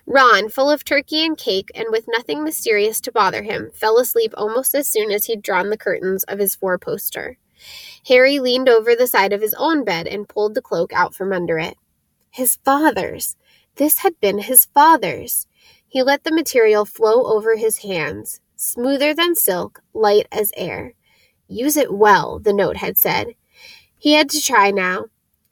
Ron, 0.06 0.48
full 0.48 0.70
of 0.70 0.84
turkey 0.84 1.24
and 1.24 1.36
cake 1.36 1.70
and 1.74 1.86
with 1.90 2.08
nothing 2.08 2.42
mysterious 2.42 3.00
to 3.02 3.12
bother 3.12 3.42
him, 3.42 3.70
fell 3.72 3.98
asleep 3.98 4.32
almost 4.36 4.74
as 4.74 4.88
soon 4.88 5.10
as 5.10 5.26
he'd 5.26 5.42
drawn 5.42 5.70
the 5.70 5.76
curtains 5.76 6.24
of 6.24 6.38
his 6.38 6.54
four 6.54 6.78
poster. 6.78 7.38
Harry 8.08 8.38
leaned 8.38 8.68
over 8.68 8.94
the 8.94 9.06
side 9.06 9.32
of 9.32 9.40
his 9.40 9.54
own 9.54 9.84
bed 9.84 10.06
and 10.06 10.28
pulled 10.28 10.54
the 10.54 10.62
cloak 10.62 10.92
out 10.92 11.14
from 11.14 11.32
under 11.32 11.58
it. 11.58 11.76
His 12.30 12.56
father's! 12.64 13.36
This 13.76 13.98
had 13.98 14.18
been 14.20 14.38
his 14.38 14.66
father's! 14.66 15.46
He 15.88 16.02
let 16.02 16.24
the 16.24 16.32
material 16.34 16.84
flow 16.84 17.26
over 17.26 17.56
his 17.56 17.78
hands, 17.78 18.40
smoother 18.56 19.14
than 19.14 19.34
silk, 19.34 19.82
light 19.94 20.26
as 20.30 20.52
air. 20.56 20.94
Use 21.48 21.76
it 21.76 21.92
well, 21.92 22.38
the 22.38 22.52
note 22.52 22.76
had 22.76 22.98
said. 22.98 23.28
He 23.98 24.12
had 24.12 24.28
to 24.30 24.42
try 24.42 24.70
now. 24.70 25.06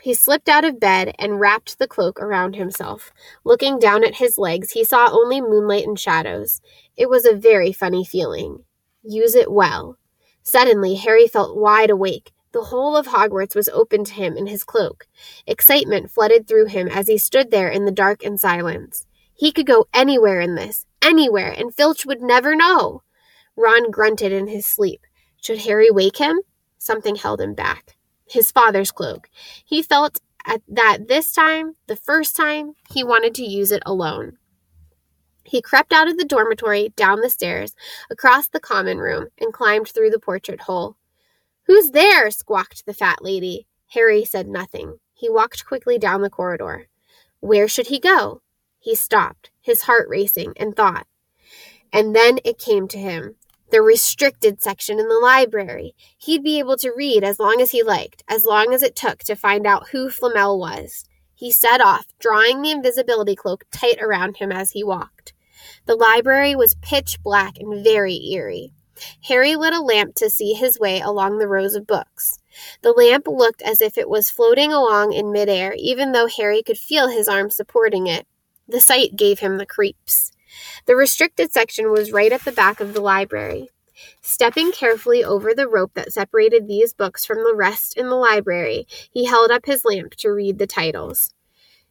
He 0.04 0.12
slipped 0.12 0.50
out 0.50 0.66
of 0.66 0.78
bed 0.78 1.14
and 1.18 1.40
wrapped 1.40 1.78
the 1.78 1.88
cloak 1.88 2.20
around 2.20 2.56
himself. 2.56 3.10
Looking 3.42 3.78
down 3.78 4.04
at 4.04 4.16
his 4.16 4.36
legs, 4.36 4.72
he 4.72 4.84
saw 4.84 5.08
only 5.10 5.40
moonlight 5.40 5.86
and 5.86 5.98
shadows. 5.98 6.60
It 6.94 7.08
was 7.08 7.24
a 7.24 7.34
very 7.34 7.72
funny 7.72 8.04
feeling. 8.04 8.64
Use 9.02 9.34
it 9.34 9.50
well. 9.50 9.96
Suddenly, 10.42 10.96
Harry 10.96 11.26
felt 11.26 11.56
wide 11.56 11.88
awake. 11.88 12.32
The 12.52 12.64
whole 12.64 12.98
of 12.98 13.06
Hogwarts 13.06 13.56
was 13.56 13.70
open 13.70 14.04
to 14.04 14.12
him 14.12 14.36
in 14.36 14.46
his 14.46 14.62
cloak. 14.62 15.06
Excitement 15.46 16.10
flooded 16.10 16.46
through 16.46 16.66
him 16.66 16.86
as 16.86 17.08
he 17.08 17.16
stood 17.16 17.50
there 17.50 17.70
in 17.70 17.86
the 17.86 17.90
dark 17.90 18.22
and 18.22 18.38
silence. 18.38 19.06
He 19.32 19.52
could 19.52 19.66
go 19.66 19.86
anywhere 19.94 20.38
in 20.38 20.54
this, 20.54 20.84
anywhere, 21.00 21.50
and 21.50 21.74
Filch 21.74 22.04
would 22.04 22.20
never 22.20 22.54
know. 22.54 23.00
Ron 23.56 23.90
grunted 23.90 24.32
in 24.32 24.48
his 24.48 24.66
sleep. 24.66 25.00
Should 25.40 25.60
Harry 25.60 25.90
wake 25.90 26.18
him? 26.18 26.40
Something 26.76 27.16
held 27.16 27.40
him 27.40 27.54
back 27.54 27.96
his 28.34 28.50
father's 28.52 28.92
cloak. 28.92 29.30
He 29.64 29.82
felt 29.82 30.20
at 30.46 30.60
that 30.68 31.08
this 31.08 31.32
time, 31.32 31.76
the 31.86 31.96
first 31.96 32.36
time, 32.36 32.74
he 32.92 33.02
wanted 33.02 33.34
to 33.36 33.44
use 33.44 33.72
it 33.72 33.82
alone. 33.86 34.36
He 35.44 35.62
crept 35.62 35.92
out 35.92 36.08
of 36.08 36.18
the 36.18 36.24
dormitory, 36.24 36.92
down 36.96 37.20
the 37.20 37.30
stairs, 37.30 37.74
across 38.10 38.48
the 38.48 38.60
common 38.60 38.98
room, 38.98 39.28
and 39.38 39.52
climbed 39.52 39.88
through 39.88 40.10
the 40.10 40.18
portrait 40.18 40.62
hole. 40.62 40.96
Who's 41.66 41.92
there? 41.92 42.30
squawked 42.30 42.84
the 42.84 42.94
fat 42.94 43.22
lady. 43.22 43.66
Harry 43.88 44.24
said 44.24 44.48
nothing. 44.48 44.98
He 45.14 45.30
walked 45.30 45.64
quickly 45.64 45.98
down 45.98 46.20
the 46.20 46.30
corridor. 46.30 46.88
Where 47.40 47.68
should 47.68 47.86
he 47.86 47.98
go? 47.98 48.42
He 48.78 48.94
stopped, 48.94 49.50
his 49.60 49.82
heart 49.82 50.08
racing, 50.08 50.54
and 50.56 50.74
thought. 50.74 51.06
And 51.92 52.14
then 52.14 52.38
it 52.44 52.58
came 52.58 52.88
to 52.88 52.98
him 52.98 53.36
the 53.74 53.82
restricted 53.82 54.62
section 54.62 55.00
in 55.00 55.08
the 55.08 55.18
library. 55.18 55.96
He'd 56.16 56.44
be 56.44 56.60
able 56.60 56.76
to 56.76 56.92
read 56.96 57.24
as 57.24 57.40
long 57.40 57.60
as 57.60 57.72
he 57.72 57.82
liked, 57.82 58.22
as 58.28 58.44
long 58.44 58.72
as 58.72 58.84
it 58.84 58.94
took 58.94 59.24
to 59.24 59.34
find 59.34 59.66
out 59.66 59.88
who 59.88 60.10
Flamel 60.10 60.60
was. 60.60 61.06
He 61.34 61.50
set 61.50 61.80
off, 61.80 62.06
drawing 62.20 62.62
the 62.62 62.70
invisibility 62.70 63.34
cloak 63.34 63.64
tight 63.72 63.98
around 64.00 64.36
him 64.36 64.52
as 64.52 64.70
he 64.70 64.84
walked. 64.84 65.32
The 65.86 65.96
library 65.96 66.54
was 66.54 66.76
pitch 66.82 67.20
black 67.24 67.58
and 67.58 67.82
very 67.82 68.14
eerie. 68.30 68.70
Harry 69.24 69.56
lit 69.56 69.74
a 69.74 69.80
lamp 69.80 70.14
to 70.14 70.30
see 70.30 70.52
his 70.52 70.78
way 70.78 71.00
along 71.00 71.38
the 71.38 71.48
rows 71.48 71.74
of 71.74 71.84
books. 71.84 72.38
The 72.82 72.92
lamp 72.92 73.26
looked 73.26 73.60
as 73.62 73.82
if 73.82 73.98
it 73.98 74.08
was 74.08 74.30
floating 74.30 74.72
along 74.72 75.14
in 75.14 75.32
midair, 75.32 75.74
even 75.76 76.12
though 76.12 76.28
Harry 76.28 76.62
could 76.62 76.78
feel 76.78 77.08
his 77.08 77.26
arm 77.26 77.50
supporting 77.50 78.06
it. 78.06 78.24
The 78.68 78.80
sight 78.80 79.16
gave 79.16 79.40
him 79.40 79.58
the 79.58 79.66
creeps. 79.66 80.30
The 80.86 80.96
restricted 80.96 81.52
section 81.52 81.90
was 81.90 82.12
right 82.12 82.32
at 82.32 82.44
the 82.44 82.52
back 82.52 82.80
of 82.80 82.92
the 82.92 83.00
library. 83.00 83.70
Stepping 84.20 84.70
carefully 84.70 85.24
over 85.24 85.54
the 85.54 85.68
rope 85.68 85.92
that 85.94 86.12
separated 86.12 86.66
these 86.66 86.92
books 86.92 87.24
from 87.24 87.38
the 87.38 87.54
rest 87.54 87.96
in 87.96 88.08
the 88.08 88.16
library, 88.16 88.86
he 89.10 89.24
held 89.24 89.50
up 89.50 89.64
his 89.64 89.84
lamp 89.84 90.14
to 90.16 90.30
read 90.30 90.58
the 90.58 90.66
titles. 90.66 91.32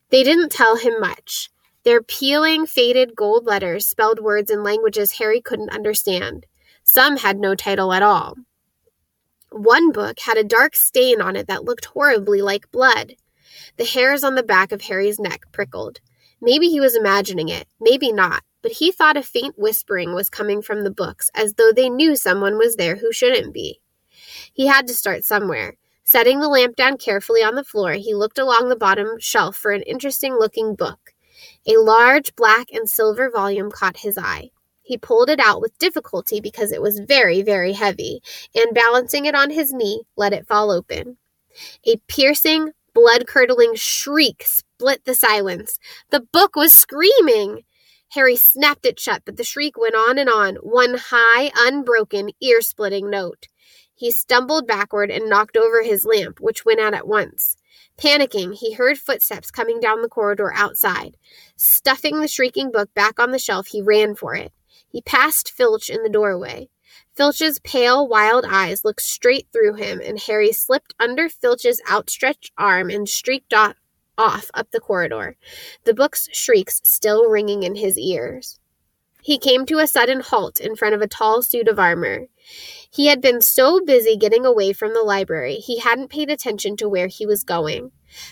They 0.09 0.23
didn't 0.23 0.51
tell 0.51 0.75
him 0.75 0.99
much. 0.99 1.49
Their 1.83 2.03
peeling, 2.03 2.67
faded 2.67 3.15
gold 3.15 3.45
letters 3.45 3.87
spelled 3.87 4.19
words 4.19 4.51
in 4.51 4.63
languages 4.63 5.13
Harry 5.13 5.41
couldn't 5.41 5.71
understand. 5.71 6.45
Some 6.83 7.17
had 7.17 7.39
no 7.39 7.55
title 7.55 7.93
at 7.93 8.03
all. 8.03 8.35
One 9.49 9.91
book 9.91 10.19
had 10.19 10.37
a 10.37 10.43
dark 10.43 10.75
stain 10.75 11.19
on 11.19 11.35
it 11.35 11.47
that 11.47 11.63
looked 11.63 11.85
horribly 11.85 12.41
like 12.41 12.71
blood. 12.71 13.15
The 13.77 13.85
hairs 13.85 14.23
on 14.23 14.35
the 14.35 14.43
back 14.43 14.71
of 14.71 14.81
Harry's 14.81 15.19
neck 15.19 15.45
prickled. 15.51 15.99
Maybe 16.41 16.67
he 16.69 16.79
was 16.79 16.95
imagining 16.95 17.49
it, 17.49 17.67
maybe 17.79 18.11
not, 18.11 18.43
but 18.63 18.71
he 18.71 18.91
thought 18.91 19.17
a 19.17 19.21
faint 19.21 19.59
whispering 19.59 20.15
was 20.15 20.29
coming 20.29 20.63
from 20.63 20.83
the 20.83 20.89
books, 20.89 21.29
as 21.35 21.53
though 21.53 21.71
they 21.71 21.89
knew 21.89 22.15
someone 22.15 22.57
was 22.57 22.77
there 22.77 22.95
who 22.95 23.11
shouldn't 23.11 23.53
be. 23.53 23.79
He 24.51 24.65
had 24.65 24.87
to 24.87 24.95
start 24.95 25.23
somewhere. 25.23 25.75
Setting 26.03 26.39
the 26.39 26.49
lamp 26.49 26.75
down 26.75 26.97
carefully 26.97 27.43
on 27.43 27.55
the 27.55 27.63
floor, 27.63 27.93
he 27.93 28.15
looked 28.15 28.39
along 28.39 28.69
the 28.69 28.75
bottom 28.75 29.19
shelf 29.19 29.55
for 29.55 29.71
an 29.71 29.83
interesting 29.83 30.37
looking 30.39 30.73
book. 30.73 31.13
A 31.67 31.77
large 31.77 32.35
black 32.35 32.67
and 32.73 32.89
silver 32.89 33.29
volume 33.29 33.69
caught 33.69 33.97
his 33.97 34.17
eye. 34.17 34.49
He 34.81 34.97
pulled 34.97 35.29
it 35.29 35.39
out 35.39 35.61
with 35.61 35.77
difficulty 35.77 36.41
because 36.41 36.71
it 36.71 36.81
was 36.81 36.99
very, 36.99 37.41
very 37.41 37.71
heavy, 37.71 38.21
and 38.53 38.73
balancing 38.73 39.25
it 39.25 39.35
on 39.35 39.49
his 39.49 39.71
knee, 39.71 40.03
let 40.17 40.33
it 40.33 40.47
fall 40.47 40.71
open. 40.71 41.17
A 41.85 41.97
piercing, 42.07 42.71
blood 42.93 43.25
curdling 43.27 43.75
shriek 43.75 44.43
split 44.45 45.05
the 45.05 45.15
silence. 45.15 45.79
The 46.09 46.19
book 46.19 46.55
was 46.55 46.73
screaming. 46.73 47.63
Harry 48.13 48.35
snapped 48.35 48.85
it 48.85 48.99
shut, 48.99 49.23
but 49.25 49.37
the 49.37 49.43
shriek 49.43 49.75
went 49.75 49.95
on 49.95 50.19
and 50.19 50.29
on, 50.29 50.55
one 50.57 50.95
high, 50.95 51.51
unbroken, 51.55 52.29
ear 52.41 52.61
splitting 52.61 53.09
note. 53.09 53.47
He 53.95 54.11
stumbled 54.11 54.67
backward 54.67 55.09
and 55.09 55.29
knocked 55.29 55.57
over 55.57 55.81
his 55.81 56.05
lamp, 56.05 56.39
which 56.39 56.63
went 56.63 56.79
out 56.79 56.93
at 56.93 57.07
once. 57.07 57.57
Panicking, 57.97 58.53
he 58.53 58.73
heard 58.73 58.99
footsteps 58.99 59.49
coming 59.49 59.79
down 59.79 60.01
the 60.03 60.09
corridor 60.09 60.53
outside. 60.53 61.17
Stuffing 61.55 62.21
the 62.21 62.27
shrieking 62.27 62.71
book 62.71 62.93
back 62.93 63.19
on 63.19 63.31
the 63.31 63.39
shelf, 63.39 63.67
he 63.67 63.81
ran 63.81 64.13
for 64.13 64.35
it. 64.35 64.51
He 64.87 65.01
passed 65.01 65.51
Filch 65.51 65.89
in 65.89 66.03
the 66.03 66.09
doorway. 66.09 66.69
Filch's 67.15 67.59
pale, 67.59 68.07
wild 68.07 68.45
eyes 68.47 68.85
looked 68.85 69.01
straight 69.01 69.47
through 69.51 69.73
him, 69.75 69.99
and 70.03 70.19
Harry 70.19 70.51
slipped 70.51 70.93
under 70.99 71.29
Filch's 71.29 71.81
outstretched 71.89 72.51
arm 72.59 72.91
and 72.91 73.09
streaked 73.09 73.53
off, 73.53 73.75
off 74.17 74.49
up 74.53 74.71
the 74.71 74.79
corridor, 74.79 75.37
the 75.83 75.93
book's 75.93 76.27
shrieks 76.31 76.81
still 76.83 77.29
ringing 77.29 77.63
in 77.63 77.75
his 77.75 77.97
ears. 77.97 78.59
He 79.21 79.37
came 79.37 79.65
to 79.67 79.79
a 79.79 79.87
sudden 79.87 80.19
halt 80.19 80.59
in 80.59 80.75
front 80.75 80.95
of 80.95 81.01
a 81.01 81.07
tall 81.07 81.41
suit 81.41 81.69
of 81.69 81.79
armor. 81.79 82.27
He 82.91 83.07
had 83.07 83.21
been 83.21 83.41
so 83.41 83.79
busy 83.83 84.17
getting 84.17 84.45
away 84.45 84.73
from 84.73 84.93
the 84.93 85.01
library, 85.01 85.55
he 85.55 85.79
hadn't 85.79 86.09
paid 86.09 86.29
attention 86.29 86.75
to 86.77 86.89
where 86.89 87.07
he 87.07 87.25
was 87.25 87.43
going. 87.43 87.91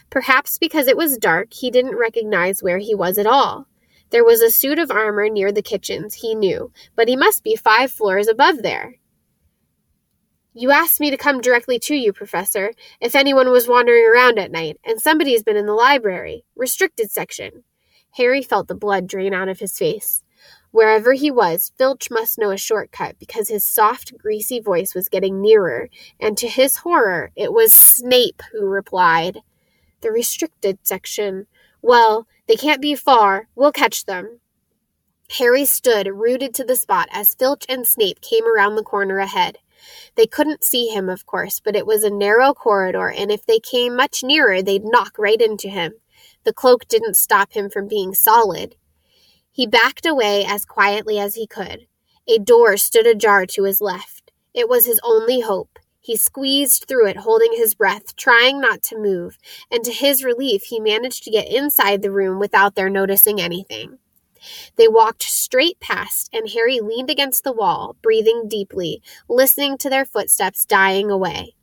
Perhaps 0.10 0.58
because 0.58 0.88
it 0.88 0.98
was 0.98 1.18
dark, 1.18 1.54
he 1.54 1.72
didn't 1.72 1.98
recognize 1.98 2.62
where 2.62 2.78
he 2.78 2.94
was 2.94 3.18
at 3.18 3.26
all. 3.26 3.68
There 4.12 4.26
was 4.26 4.42
a 4.42 4.52
suit 4.52 4.78
of 4.78 4.92
armor 4.92 5.30
near 5.30 5.54
the 5.54 5.62
kitchens, 5.62 6.16
he 6.16 6.36
knew, 6.36 6.74
but 6.98 7.08
he 7.08 7.16
must 7.16 7.44
be 7.44 7.56
five 7.56 7.92
floors 7.92 8.28
above 8.28 8.62
there. 8.62 8.96
You 10.54 10.72
asked 10.72 11.00
me 11.00 11.10
to 11.10 11.18
come 11.18 11.40
directly 11.40 11.80
to 11.80 11.96
you, 11.96 12.12
Professor, 12.12 12.74
if 13.00 13.16
anyone 13.16 13.52
was 13.52 13.70
wandering 13.70 14.06
around 14.06 14.38
at 14.38 14.52
night, 14.52 14.78
and 14.84 15.02
somebody's 15.02 15.44
been 15.44 15.56
in 15.56 15.66
the 15.66 15.74
library. 15.74 16.44
Restricted 16.58 17.10
section. 17.10 17.64
Harry 18.18 18.42
felt 18.42 18.68
the 18.68 18.76
blood 18.76 19.08
drain 19.08 19.34
out 19.34 19.48
of 19.48 19.60
his 19.60 19.78
face. 19.78 20.24
Wherever 20.72 21.14
he 21.14 21.32
was, 21.32 21.72
Filch 21.78 22.10
must 22.12 22.38
know 22.38 22.52
a 22.52 22.58
shortcut 22.58 23.18
because 23.18 23.48
his 23.48 23.64
soft, 23.64 24.18
greasy 24.18 24.60
voice 24.60 24.94
was 24.94 25.08
getting 25.08 25.40
nearer, 25.40 25.88
and 26.20 26.38
to 26.38 26.50
his 26.50 26.78
horror, 26.78 27.32
it 27.38 27.54
was 27.54 27.72
Snape 27.72 28.42
who 28.52 28.66
replied. 28.66 29.40
The 30.02 30.12
restricted 30.12 30.80
section. 30.84 31.48
Well, 31.82 32.28
they 32.48 32.58
can't 32.58 32.82
be 32.82 32.96
far. 32.96 33.48
We'll 33.56 33.72
catch 33.72 34.04
them. 34.04 34.42
Harry 35.38 35.64
stood 35.64 36.08
rooted 36.08 36.54
to 36.56 36.66
the 36.66 36.76
spot 36.76 37.08
as 37.10 37.36
Filch 37.36 37.66
and 37.70 37.88
Snape 37.88 38.20
came 38.20 38.46
around 38.46 38.76
the 38.76 38.84
corner 38.84 39.20
ahead. 39.20 39.60
They 40.16 40.28
couldn't 40.28 40.64
see 40.64 40.88
him, 40.88 41.10
of 41.10 41.26
course, 41.26 41.60
but 41.60 41.76
it 41.76 41.86
was 41.86 42.04
a 42.04 42.10
narrow 42.10 42.54
corridor, 42.54 43.10
and 43.10 43.32
if 43.32 43.46
they 43.46 43.60
came 43.60 43.96
much 43.96 44.24
nearer, 44.24 44.62
they'd 44.62 44.86
knock 44.86 45.18
right 45.18 45.42
into 45.42 45.70
him. 45.70 45.94
The 46.44 46.54
cloak 46.54 46.88
didn't 46.88 47.16
stop 47.16 47.54
him 47.54 47.70
from 47.70 47.88
being 47.88 48.14
solid. 48.14 48.76
He 49.52 49.68
backed 49.68 50.06
away 50.06 50.46
as 50.46 50.66
quietly 50.66 51.20
as 51.20 51.36
he 51.36 51.46
could. 51.46 51.88
A 52.28 52.38
door 52.38 52.78
stood 52.78 53.08
ajar 53.08 53.46
to 53.48 53.64
his 53.64 53.82
left. 53.82 54.32
It 54.54 54.70
was 54.70 54.86
his 54.86 55.00
only 55.04 55.42
hope. 55.42 55.80
He 56.00 56.16
squeezed 56.16 56.86
through 56.88 57.08
it, 57.08 57.18
holding 57.18 57.54
his 57.54 57.76
breath, 57.76 58.16
trying 58.16 58.60
not 58.60 58.82
to 58.84 58.98
move, 58.98 59.38
and 59.70 59.84
to 59.84 59.92
his 59.92 60.24
relief, 60.24 60.64
he 60.64 60.80
managed 60.80 61.24
to 61.24 61.32
get 61.32 61.48
inside 61.48 62.02
the 62.02 62.12
room 62.12 62.40
without 62.40 62.76
their 62.76 62.90
noticing 62.90 63.40
anything. 63.40 64.00
They 64.76 64.88
walked 64.88 65.24
straight 65.24 65.80
past, 65.80 66.30
and 66.34 66.50
Harry 66.50 66.80
leaned 66.80 67.10
against 67.10 67.44
the 67.44 67.52
wall, 67.52 67.96
breathing 68.02 68.48
deeply, 68.48 69.02
listening 69.30 69.78
to 69.80 69.90
their 69.90 70.06
footsteps 70.06 70.66
dying 70.66 71.12
away. 71.12 71.56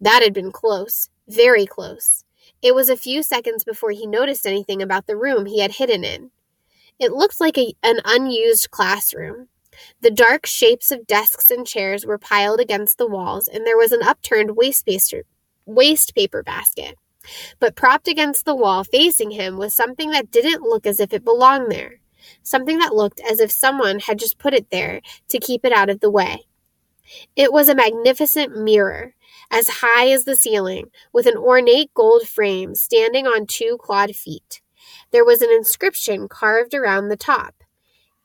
That 0.00 0.22
had 0.22 0.34
been 0.34 0.52
close, 0.52 1.08
very 1.26 1.66
close. 1.66 2.24
It 2.62 2.74
was 2.74 2.88
a 2.88 2.96
few 2.96 3.22
seconds 3.22 3.64
before 3.64 3.90
he 3.92 4.06
noticed 4.06 4.46
anything 4.46 4.82
about 4.82 5.06
the 5.06 5.16
room 5.16 5.46
he 5.46 5.60
had 5.60 5.72
hidden 5.72 6.04
in. 6.04 6.30
It 6.98 7.12
looked 7.12 7.40
like 7.40 7.56
a, 7.56 7.74
an 7.82 8.00
unused 8.04 8.70
classroom. 8.70 9.48
The 10.00 10.10
dark 10.10 10.44
shapes 10.44 10.90
of 10.90 11.06
desks 11.06 11.50
and 11.50 11.66
chairs 11.66 12.04
were 12.04 12.18
piled 12.18 12.58
against 12.58 12.98
the 12.98 13.06
walls, 13.06 13.46
and 13.46 13.64
there 13.66 13.76
was 13.76 13.92
an 13.92 14.02
upturned 14.02 14.56
waste 14.56 14.86
paper, 14.86 15.22
waste 15.64 16.14
paper 16.14 16.42
basket. 16.42 16.96
But 17.60 17.76
propped 17.76 18.08
against 18.08 18.44
the 18.44 18.56
wall 18.56 18.84
facing 18.84 19.32
him 19.32 19.56
was 19.56 19.74
something 19.74 20.10
that 20.10 20.30
didn't 20.30 20.62
look 20.62 20.86
as 20.86 20.98
if 20.98 21.12
it 21.12 21.24
belonged 21.24 21.70
there 21.70 22.00
something 22.42 22.78
that 22.78 22.94
looked 22.94 23.20
as 23.20 23.40
if 23.40 23.50
someone 23.50 24.00
had 24.00 24.18
just 24.18 24.38
put 24.38 24.54
it 24.54 24.70
there 24.70 25.00
to 25.28 25.38
keep 25.38 25.64
it 25.64 25.72
out 25.72 25.90
of 25.90 26.00
the 26.00 26.10
way. 26.10 26.46
It 27.36 27.52
was 27.52 27.68
a 27.68 27.74
magnificent 27.74 28.56
mirror, 28.56 29.14
as 29.50 29.68
high 29.68 30.08
as 30.10 30.24
the 30.24 30.36
ceiling, 30.36 30.90
with 31.12 31.26
an 31.26 31.36
ornate 31.36 31.92
gold 31.94 32.28
frame 32.28 32.74
standing 32.74 33.26
on 33.26 33.46
two 33.46 33.78
clawed 33.80 34.14
feet. 34.14 34.60
There 35.10 35.24
was 35.24 35.40
an 35.40 35.50
inscription 35.50 36.28
carved 36.28 36.74
around 36.74 37.08
the 37.08 37.16
top 37.16 37.54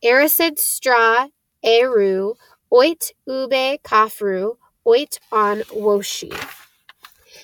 Erised 0.04 0.60
stra 0.60 1.30
ehru 1.63 2.36
oyt 2.74 3.13
ube 3.26 3.82
cafru 3.84 4.58
oyt 4.86 5.18
on 5.32 5.60
wohsi. 5.72 6.34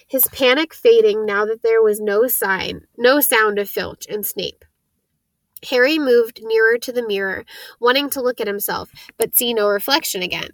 His 0.08 0.26
panic 0.34 0.74
fading 0.74 1.26
now 1.26 1.45
that 1.45 1.62
there 1.63 1.82
was 1.82 2.02
no 2.02 2.28
sign, 2.28 2.82
no 2.98 3.22
sound 3.22 3.60
of 3.60 3.69
Filch 3.69 4.06
and 4.10 4.26
Snape. 4.26 4.65
Harry 5.69 6.00
moved 6.00 6.41
nearer 6.43 6.78
to 6.78 6.91
the 6.91 7.06
mirror, 7.06 7.45
wanting 7.80 8.10
to 8.12 8.22
look 8.22 8.39
at 8.39 8.48
himself, 8.48 8.89
but 9.17 9.36
see 9.36 9.54
no 9.54 9.67
reflection 9.67 10.22
again. 10.22 10.52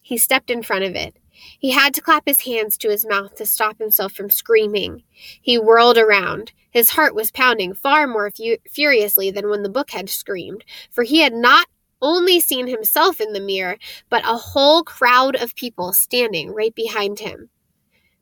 He 0.00 0.18
stepped 0.18 0.50
in 0.50 0.62
front 0.62 0.84
of 0.84 0.94
it. 0.94 1.16
He 1.58 1.70
had 1.70 1.94
to 1.94 2.00
clap 2.00 2.24
his 2.26 2.42
hands 2.42 2.76
to 2.78 2.90
his 2.90 3.06
mouth 3.06 3.34
to 3.36 3.46
stop 3.46 3.78
himself 3.78 4.12
from 4.12 4.30
screaming. 4.30 5.02
He 5.12 5.58
whirled 5.58 5.98
around. 5.98 6.52
His 6.70 6.90
heart 6.90 7.14
was 7.14 7.30
pounding 7.30 7.74
far 7.74 8.06
more 8.06 8.30
fu- 8.30 8.58
furiously 8.70 9.30
than 9.30 9.48
when 9.48 9.62
the 9.62 9.68
book 9.68 9.90
had 9.90 10.10
screamed, 10.10 10.64
for 10.90 11.04
he 11.04 11.20
had 11.20 11.32
not 11.32 11.66
only 12.00 12.40
seen 12.40 12.66
himself 12.66 13.20
in 13.20 13.32
the 13.32 13.40
mirror, 13.40 13.78
but 14.10 14.24
a 14.24 14.36
whole 14.36 14.82
crowd 14.82 15.36
of 15.36 15.54
people 15.54 15.92
standing 15.92 16.52
right 16.52 16.74
behind 16.74 17.20
him. 17.20 17.48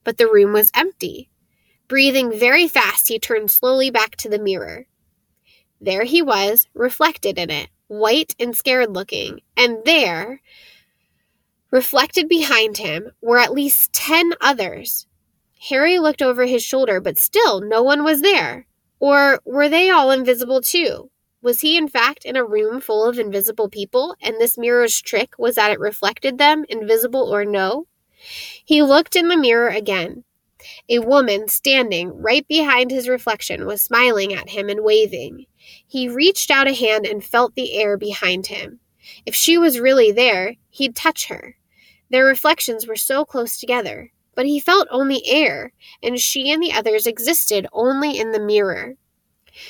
But 0.05 0.19
the 0.19 0.31
room 0.31 0.53
was 0.53 0.71
empty. 0.75 1.31
Breathing 1.89 2.39
very 2.39 2.69
fast, 2.69 3.09
he 3.09 3.19
turned 3.19 3.51
slowly 3.51 3.91
back 3.91 4.17
to 4.17 4.29
the 4.29 4.39
mirror. 4.39 4.87
There 5.81 6.05
he 6.05 6.21
was, 6.23 6.69
reflected 6.75 7.39
in 7.39 7.51
it, 7.51 7.69
white 7.89 8.35
and 8.39 8.57
scared 8.57 8.95
looking, 8.95 9.41
and 9.57 9.79
there, 9.85 10.41
reflected 11.71 12.29
behind 12.29 12.77
him, 12.77 13.11
were 13.23 13.39
at 13.39 13.53
least 13.53 13.93
ten 13.93 14.33
others. 14.41 15.07
Harry 15.69 15.99
looked 15.99 16.23
over 16.23 16.45
his 16.45 16.63
shoulder, 16.63 17.01
but 17.01 17.19
still 17.19 17.61
no 17.61 17.83
one 17.83 18.05
was 18.05 18.23
there. 18.23 18.67
Or 18.99 19.41
were 19.45 19.69
they 19.69 19.91
all 19.91 20.11
invisible 20.11 20.61
too? 20.61 21.11
Was 21.43 21.61
he, 21.61 21.79
in 21.79 21.89
fact, 21.89 22.27
in 22.27 22.37
a 22.37 22.45
room 22.45 22.81
full 22.83 23.07
of 23.07 23.19
invisible 23.19 23.71
people, 23.71 24.15
and 24.21 24.37
this 24.39 24.59
mirror's 24.59 25.01
trick 25.01 25.39
was 25.39 25.55
that 25.55 25.71
it 25.71 25.81
reflected 25.81 26.37
them, 26.37 26.67
invisible 26.69 27.35
or 27.35 27.47
no? 27.47 27.87
He 28.65 28.83
looked 28.83 29.17
in 29.17 29.29
the 29.29 29.37
mirror 29.37 29.69
again. 29.69 30.25
A 30.91 30.99
woman 30.99 31.49
standing 31.49 32.11
right 32.21 32.47
behind 32.47 32.91
his 32.91 33.09
reflection 33.09 33.65
was 33.65 33.81
smiling 33.81 34.35
at 34.35 34.51
him 34.51 34.69
and 34.69 34.85
waving. 34.85 35.47
He 35.87 36.09
reached 36.09 36.51
out 36.51 36.69
a 36.69 36.75
hand 36.75 37.07
and 37.07 37.25
felt 37.25 37.55
the 37.55 37.75
air 37.75 37.97
behind 37.97 38.47
him. 38.47 38.81
If 39.27 39.35
she 39.35 39.59
was 39.59 39.81
really 39.81 40.13
there, 40.13 40.57
he'd 40.71 40.97
touch 40.97 41.27
her. 41.27 41.57
Their 42.11 42.25
reflections 42.25 42.87
were 42.87 42.97
so 42.97 43.25
close 43.25 43.59
together, 43.59 44.13
but 44.35 44.47
he 44.47 44.61
felt 44.61 44.89
only 44.91 45.23
air, 45.27 45.73
and 46.03 46.19
she 46.19 46.51
and 46.51 46.63
the 46.63 46.73
others 46.73 47.07
existed 47.07 47.67
only 47.73 48.19
in 48.19 48.33
the 48.33 48.41
mirror. 48.41 48.97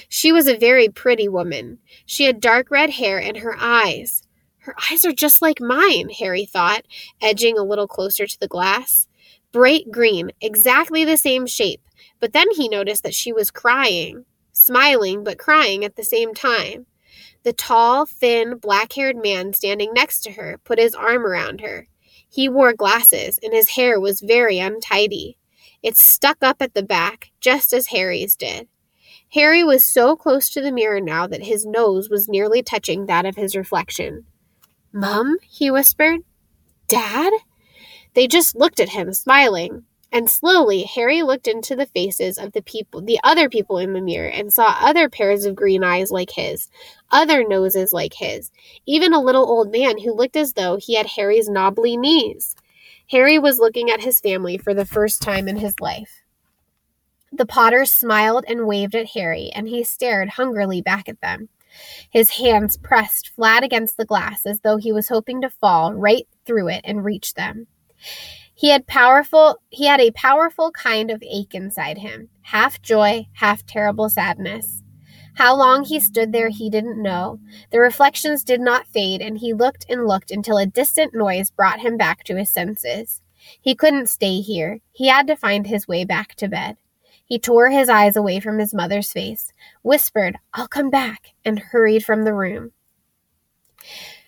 She 0.08 0.32
was 0.32 0.46
a 0.46 0.56
very 0.56 0.88
pretty 0.88 1.28
woman. 1.28 1.78
She 2.06 2.24
had 2.24 2.40
dark 2.40 2.70
red 2.70 2.90
hair 2.90 3.18
and 3.18 3.38
her 3.38 3.56
eyes. 3.58 4.22
Her 4.58 4.74
eyes 4.90 5.04
are 5.04 5.12
just 5.12 5.42
like 5.42 5.60
mine, 5.60 6.10
Harry 6.18 6.44
thought, 6.44 6.84
edging 7.20 7.58
a 7.58 7.64
little 7.64 7.88
closer 7.88 8.26
to 8.26 8.40
the 8.40 8.48
glass. 8.48 9.08
Bright 9.52 9.90
green, 9.90 10.30
exactly 10.40 11.04
the 11.04 11.16
same 11.16 11.46
shape, 11.46 11.80
but 12.20 12.32
then 12.32 12.50
he 12.52 12.68
noticed 12.68 13.02
that 13.02 13.14
she 13.14 13.32
was 13.32 13.50
crying 13.50 14.26
smiling 14.52 15.24
but 15.24 15.38
crying 15.38 15.84
at 15.84 15.96
the 15.96 16.04
same 16.04 16.34
time. 16.34 16.86
The 17.42 17.52
tall, 17.52 18.06
thin, 18.06 18.58
black 18.58 18.92
haired 18.92 19.16
man 19.16 19.52
standing 19.52 19.92
next 19.94 20.20
to 20.20 20.32
her 20.32 20.58
put 20.64 20.78
his 20.78 20.94
arm 20.94 21.24
around 21.24 21.60
her. 21.60 21.88
He 22.28 22.48
wore 22.48 22.72
glasses, 22.72 23.38
and 23.42 23.52
his 23.52 23.70
hair 23.70 23.98
was 23.98 24.20
very 24.20 24.58
untidy. 24.58 25.36
It 25.82 25.96
stuck 25.96 26.38
up 26.42 26.60
at 26.60 26.74
the 26.74 26.82
back, 26.82 27.30
just 27.40 27.72
as 27.72 27.88
Harry's 27.88 28.36
did. 28.36 28.68
Harry 29.32 29.64
was 29.64 29.84
so 29.84 30.16
close 30.16 30.50
to 30.50 30.60
the 30.60 30.72
mirror 30.72 31.00
now 31.00 31.26
that 31.26 31.44
his 31.44 31.64
nose 31.64 32.10
was 32.10 32.28
nearly 32.28 32.62
touching 32.62 33.06
that 33.06 33.24
of 33.24 33.36
his 33.36 33.56
reflection. 33.56 34.26
Mum? 34.92 35.36
he 35.42 35.70
whispered. 35.70 36.20
Dad? 36.88 37.32
They 38.14 38.26
just 38.26 38.56
looked 38.56 38.80
at 38.80 38.88
him, 38.88 39.12
smiling. 39.12 39.84
And 40.12 40.28
slowly, 40.28 40.82
Harry 40.82 41.22
looked 41.22 41.46
into 41.46 41.76
the 41.76 41.86
faces 41.86 42.36
of 42.36 42.52
the 42.52 42.62
people, 42.62 43.00
the 43.00 43.20
other 43.22 43.48
people 43.48 43.78
in 43.78 43.92
the 43.92 44.00
mirror, 44.00 44.28
and 44.28 44.52
saw 44.52 44.76
other 44.80 45.08
pairs 45.08 45.44
of 45.44 45.54
green 45.54 45.84
eyes 45.84 46.10
like 46.10 46.30
his, 46.32 46.68
other 47.12 47.46
noses 47.46 47.92
like 47.92 48.14
his, 48.14 48.50
even 48.86 49.12
a 49.12 49.20
little 49.20 49.48
old 49.48 49.70
man 49.70 49.98
who 49.98 50.12
looked 50.12 50.36
as 50.36 50.54
though 50.54 50.76
he 50.76 50.96
had 50.96 51.06
Harry's 51.06 51.48
knobbly 51.48 51.96
knees. 51.96 52.56
Harry 53.10 53.38
was 53.38 53.60
looking 53.60 53.88
at 53.88 54.00
his 54.00 54.20
family 54.20 54.58
for 54.58 54.74
the 54.74 54.84
first 54.84 55.22
time 55.22 55.46
in 55.46 55.56
his 55.56 55.78
life. 55.80 56.22
The 57.32 57.46
Potters 57.46 57.92
smiled 57.92 58.44
and 58.48 58.66
waved 58.66 58.96
at 58.96 59.10
Harry, 59.10 59.50
and 59.54 59.68
he 59.68 59.84
stared 59.84 60.30
hungrily 60.30 60.80
back 60.80 61.08
at 61.08 61.20
them. 61.20 61.48
His 62.10 62.30
hands 62.30 62.76
pressed 62.76 63.28
flat 63.28 63.62
against 63.62 63.96
the 63.96 64.04
glass 64.04 64.44
as 64.44 64.60
though 64.60 64.76
he 64.76 64.92
was 64.92 65.08
hoping 65.08 65.40
to 65.42 65.50
fall 65.50 65.94
right 65.94 66.26
through 66.44 66.68
it 66.68 66.80
and 66.82 67.04
reach 67.04 67.34
them. 67.34 67.68
He 68.60 68.68
had 68.68 68.86
powerful 68.86 69.56
he 69.70 69.86
had 69.86 70.02
a 70.02 70.10
powerful 70.10 70.70
kind 70.70 71.10
of 71.10 71.22
ache 71.22 71.54
inside 71.54 71.96
him, 71.96 72.28
half 72.42 72.82
joy, 72.82 73.26
half 73.32 73.64
terrible 73.64 74.10
sadness. 74.10 74.82
How 75.36 75.56
long 75.56 75.82
he 75.84 75.98
stood 75.98 76.30
there 76.30 76.50
he 76.50 76.68
didn't 76.68 77.02
know. 77.02 77.40
The 77.70 77.80
reflections 77.80 78.44
did 78.44 78.60
not 78.60 78.86
fade, 78.86 79.22
and 79.22 79.38
he 79.38 79.54
looked 79.54 79.86
and 79.88 80.06
looked 80.06 80.30
until 80.30 80.58
a 80.58 80.66
distant 80.66 81.14
noise 81.14 81.48
brought 81.48 81.80
him 81.80 81.96
back 81.96 82.22
to 82.24 82.36
his 82.36 82.50
senses. 82.50 83.22
He 83.62 83.74
couldn't 83.74 84.10
stay 84.10 84.42
here. 84.42 84.80
He 84.92 85.06
had 85.06 85.26
to 85.28 85.36
find 85.36 85.66
his 85.66 85.88
way 85.88 86.04
back 86.04 86.34
to 86.34 86.46
bed. 86.46 86.76
He 87.24 87.38
tore 87.38 87.70
his 87.70 87.88
eyes 87.88 88.14
away 88.14 88.40
from 88.40 88.58
his 88.58 88.74
mother's 88.74 89.10
face, 89.10 89.54
whispered, 89.80 90.36
I'll 90.52 90.68
come 90.68 90.90
back, 90.90 91.28
and 91.46 91.58
hurried 91.58 92.04
from 92.04 92.24
the 92.24 92.34
room. 92.34 92.72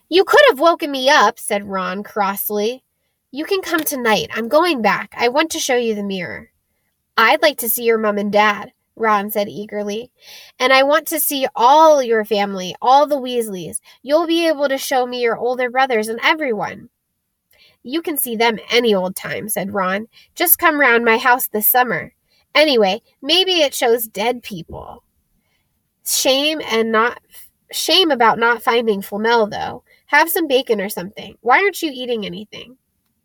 You 0.08 0.24
could 0.24 0.40
have 0.48 0.58
woken 0.58 0.90
me 0.90 1.10
up, 1.10 1.38
said 1.38 1.68
Ron 1.68 2.02
crossly. 2.02 2.82
You 3.34 3.46
can 3.46 3.62
come 3.62 3.80
tonight. 3.82 4.28
I'm 4.34 4.48
going 4.48 4.82
back. 4.82 5.14
I 5.16 5.28
want 5.28 5.52
to 5.52 5.58
show 5.58 5.76
you 5.76 5.94
the 5.94 6.02
mirror. 6.02 6.50
I'd 7.16 7.40
like 7.40 7.56
to 7.58 7.68
see 7.70 7.84
your 7.84 7.96
mom 7.96 8.18
and 8.18 8.30
dad, 8.30 8.74
Ron 8.94 9.30
said 9.30 9.48
eagerly. 9.48 10.10
And 10.58 10.70
I 10.70 10.82
want 10.82 11.06
to 11.08 11.18
see 11.18 11.46
all 11.56 12.02
your 12.02 12.26
family, 12.26 12.76
all 12.82 13.06
the 13.06 13.16
Weasleys. 13.16 13.80
You'll 14.02 14.26
be 14.26 14.46
able 14.48 14.68
to 14.68 14.76
show 14.76 15.06
me 15.06 15.22
your 15.22 15.38
older 15.38 15.70
brothers 15.70 16.08
and 16.08 16.20
everyone. 16.22 16.90
You 17.82 18.02
can 18.02 18.18
see 18.18 18.36
them 18.36 18.58
any 18.70 18.94
old 18.94 19.16
time, 19.16 19.48
said 19.48 19.72
Ron. 19.72 20.08
Just 20.34 20.58
come 20.58 20.78
round 20.78 21.02
my 21.02 21.16
house 21.16 21.48
this 21.48 21.66
summer. 21.66 22.12
Anyway, 22.54 23.00
maybe 23.22 23.62
it 23.62 23.72
shows 23.72 24.06
dead 24.08 24.42
people. 24.42 25.04
Shame 26.04 26.60
and 26.70 26.92
not 26.92 27.18
shame 27.70 28.10
about 28.10 28.38
not 28.38 28.62
finding 28.62 29.00
Flamel 29.00 29.46
though. 29.46 29.84
Have 30.08 30.28
some 30.28 30.46
bacon 30.46 30.82
or 30.82 30.90
something. 30.90 31.38
Why 31.40 31.60
aren't 31.60 31.80
you 31.80 31.90
eating 31.90 32.26
anything? 32.26 32.76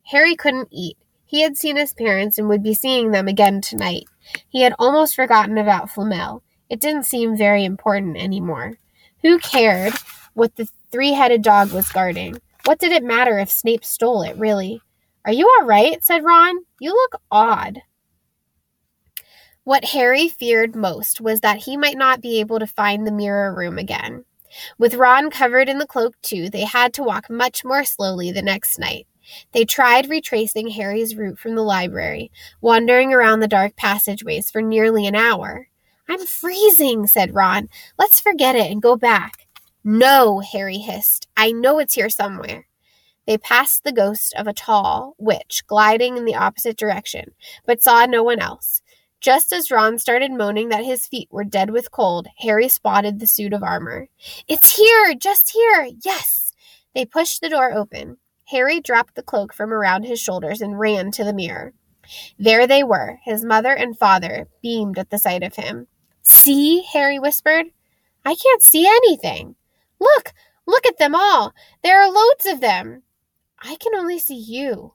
Harry 0.08 0.36
couldn't 0.36 0.70
eat. 0.72 0.98
He 1.26 1.42
had 1.42 1.58
seen 1.58 1.76
his 1.76 1.94
parents 1.94 2.38
and 2.38 2.48
would 2.48 2.64
be 2.64 2.74
seeing 2.74 3.12
them 3.12 3.28
again 3.28 3.60
tonight. 3.60 4.06
He 4.48 4.62
had 4.62 4.74
almost 4.80 5.16
forgotten 5.16 5.58
about 5.58 5.90
Flamel. 5.90 6.44
It 6.70 6.80
didn't 6.80 7.06
seem 7.06 7.36
very 7.36 7.66
important 7.66 8.18
anymore. 8.18 8.78
Who 9.22 9.40
cared 9.40 9.94
what 10.34 10.56
the 10.56 10.70
three 10.92 11.12
headed 11.12 11.42
dog 11.42 11.74
was 11.74 11.92
guarding? 11.92 12.38
What 12.66 12.80
did 12.80 12.92
it 12.94 13.04
matter 13.04 13.38
if 13.38 13.50
Snape 13.50 13.84
stole 13.84 14.24
it, 14.24 14.38
really? 14.38 14.82
Are 15.26 15.34
you 15.34 15.50
all 15.60 15.66
right? 15.66 16.02
said 16.04 16.24
Ron. 16.24 16.56
You 16.80 16.92
look 16.92 17.22
odd. 17.30 17.82
What 19.66 19.86
Harry 19.86 20.30
feared 20.30 20.74
most 20.76 21.20
was 21.20 21.42
that 21.42 21.64
he 21.64 21.76
might 21.76 21.98
not 21.98 22.22
be 22.22 22.40
able 22.40 22.60
to 22.60 22.68
find 22.68 23.06
the 23.06 23.12
mirror 23.12 23.54
room 23.54 23.78
again. 23.78 24.24
With 24.78 24.96
Ron 24.96 25.30
covered 25.30 25.68
in 25.68 25.80
the 25.80 25.86
cloak, 25.86 26.16
too, 26.22 26.50
they 26.50 26.64
had 26.64 26.94
to 26.94 27.04
walk 27.04 27.30
much 27.30 27.66
more 27.66 27.84
slowly 27.84 28.32
the 28.32 28.42
next 28.42 28.80
night. 28.80 29.08
They 29.52 29.66
tried 29.66 30.10
retracing 30.10 30.70
Harry's 30.70 31.16
route 31.16 31.40
from 31.40 31.56
the 31.56 31.64
library, 31.64 32.32
wandering 32.62 33.14
around 33.14 33.40
the 33.40 33.48
dark 33.48 33.76
passageways 33.76 34.52
for 34.52 34.62
nearly 34.62 35.06
an 35.08 35.16
hour. 35.16 35.70
I'm 36.10 36.26
freezing, 36.26 37.08
said 37.08 37.36
Ron. 37.36 37.70
Let's 37.98 38.20
forget 38.20 38.56
it 38.56 38.72
and 38.72 38.82
go 38.82 38.96
back. 38.96 39.48
No, 39.84 40.40
Harry 40.40 40.78
hissed. 40.78 41.28
I 41.36 41.52
know 41.52 41.80
it's 41.80 41.96
here 41.96 42.10
somewhere. 42.10 42.68
They 43.26 43.38
passed 43.38 43.84
the 43.84 43.92
ghost 43.92 44.34
of 44.38 44.48
a 44.48 44.54
tall 44.54 45.16
witch 45.18 45.64
gliding 45.68 46.16
in 46.16 46.26
the 46.26 46.36
opposite 46.36 46.78
direction, 46.78 47.32
but 47.66 47.84
saw 47.84 48.06
no 48.06 48.24
one 48.24 48.40
else. 48.40 48.82
Just 49.20 49.52
as 49.52 49.72
Ron 49.72 49.98
started 49.98 50.32
moaning 50.32 50.70
that 50.70 50.86
his 50.86 51.08
feet 51.08 51.28
were 51.32 51.44
dead 51.44 51.72
with 51.72 51.92
cold, 51.92 52.28
Harry 52.40 52.70
spotted 52.70 53.20
the 53.20 53.28
suit 53.28 53.52
of 53.52 53.64
armor. 53.64 54.08
It's 54.48 54.78
here! 54.78 55.16
Just 55.16 55.50
here! 55.50 55.90
Yes! 56.06 56.54
They 56.94 57.06
pushed 57.06 57.42
the 57.42 57.50
door 57.50 57.74
open. 57.74 58.18
Harry 58.48 58.80
dropped 58.80 59.16
the 59.16 59.24
cloak 59.24 59.54
from 59.54 59.74
around 59.74 60.04
his 60.04 60.20
shoulders 60.20 60.62
and 60.62 60.80
ran 60.80 61.12
to 61.12 61.24
the 61.24 61.34
mirror. 61.34 61.74
There 62.40 62.66
they 62.66 62.84
were. 62.84 63.20
His 63.24 63.44
mother 63.44 63.74
and 63.74 63.98
father 63.98 64.48
beamed 64.62 64.98
at 64.98 65.10
the 65.10 65.18
sight 65.18 65.44
of 65.44 65.56
him. 65.56 65.88
See? 66.22 66.84
Harry 66.94 67.20
whispered. 67.20 67.68
I 68.24 68.36
can't 68.36 68.64
see 68.64 68.88
anything. 68.88 69.56
Look! 70.00 70.34
Look 70.66 70.86
at 70.86 70.98
them 70.98 71.16
all! 71.16 71.54
There 71.84 72.02
are 72.02 72.12
loads 72.12 72.46
of 72.46 72.62
them! 72.62 73.04
I 73.60 73.76
can 73.76 73.96
only 73.96 74.20
see 74.20 74.38
you. 74.38 74.94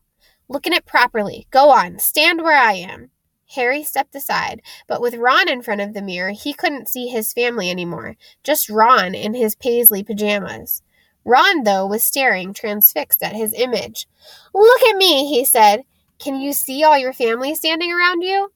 Look 0.48 0.66
at 0.66 0.72
it 0.72 0.86
properly. 0.86 1.46
Go 1.50 1.70
on. 1.70 1.98
Stand 1.98 2.42
where 2.42 2.60
I 2.60 2.74
am. 2.74 3.10
Harry 3.54 3.82
stepped 3.82 4.14
aside, 4.14 4.62
but 4.86 5.02
with 5.02 5.14
Ron 5.14 5.48
in 5.48 5.60
front 5.60 5.80
of 5.82 5.92
the 5.92 6.00
mirror, 6.00 6.30
he 6.30 6.54
couldn't 6.54 6.88
see 6.88 7.08
his 7.08 7.34
family 7.34 7.70
anymore, 7.70 8.16
just 8.42 8.70
Ron 8.70 9.14
in 9.14 9.34
his 9.34 9.54
paisley 9.54 10.02
pajamas. 10.02 10.82
Ron, 11.24 11.64
though, 11.64 11.86
was 11.86 12.02
staring, 12.02 12.52
transfixed 12.52 13.22
at 13.22 13.34
his 13.34 13.54
image. 13.54 14.06
Look 14.54 14.82
at 14.82 14.96
me, 14.96 15.28
he 15.28 15.44
said. 15.44 15.82
Can 16.18 16.40
you 16.40 16.52
see 16.52 16.84
all 16.84 16.98
your 16.98 17.12
family 17.12 17.54
standing 17.54 17.92
around 17.92 18.22
you? 18.22 18.52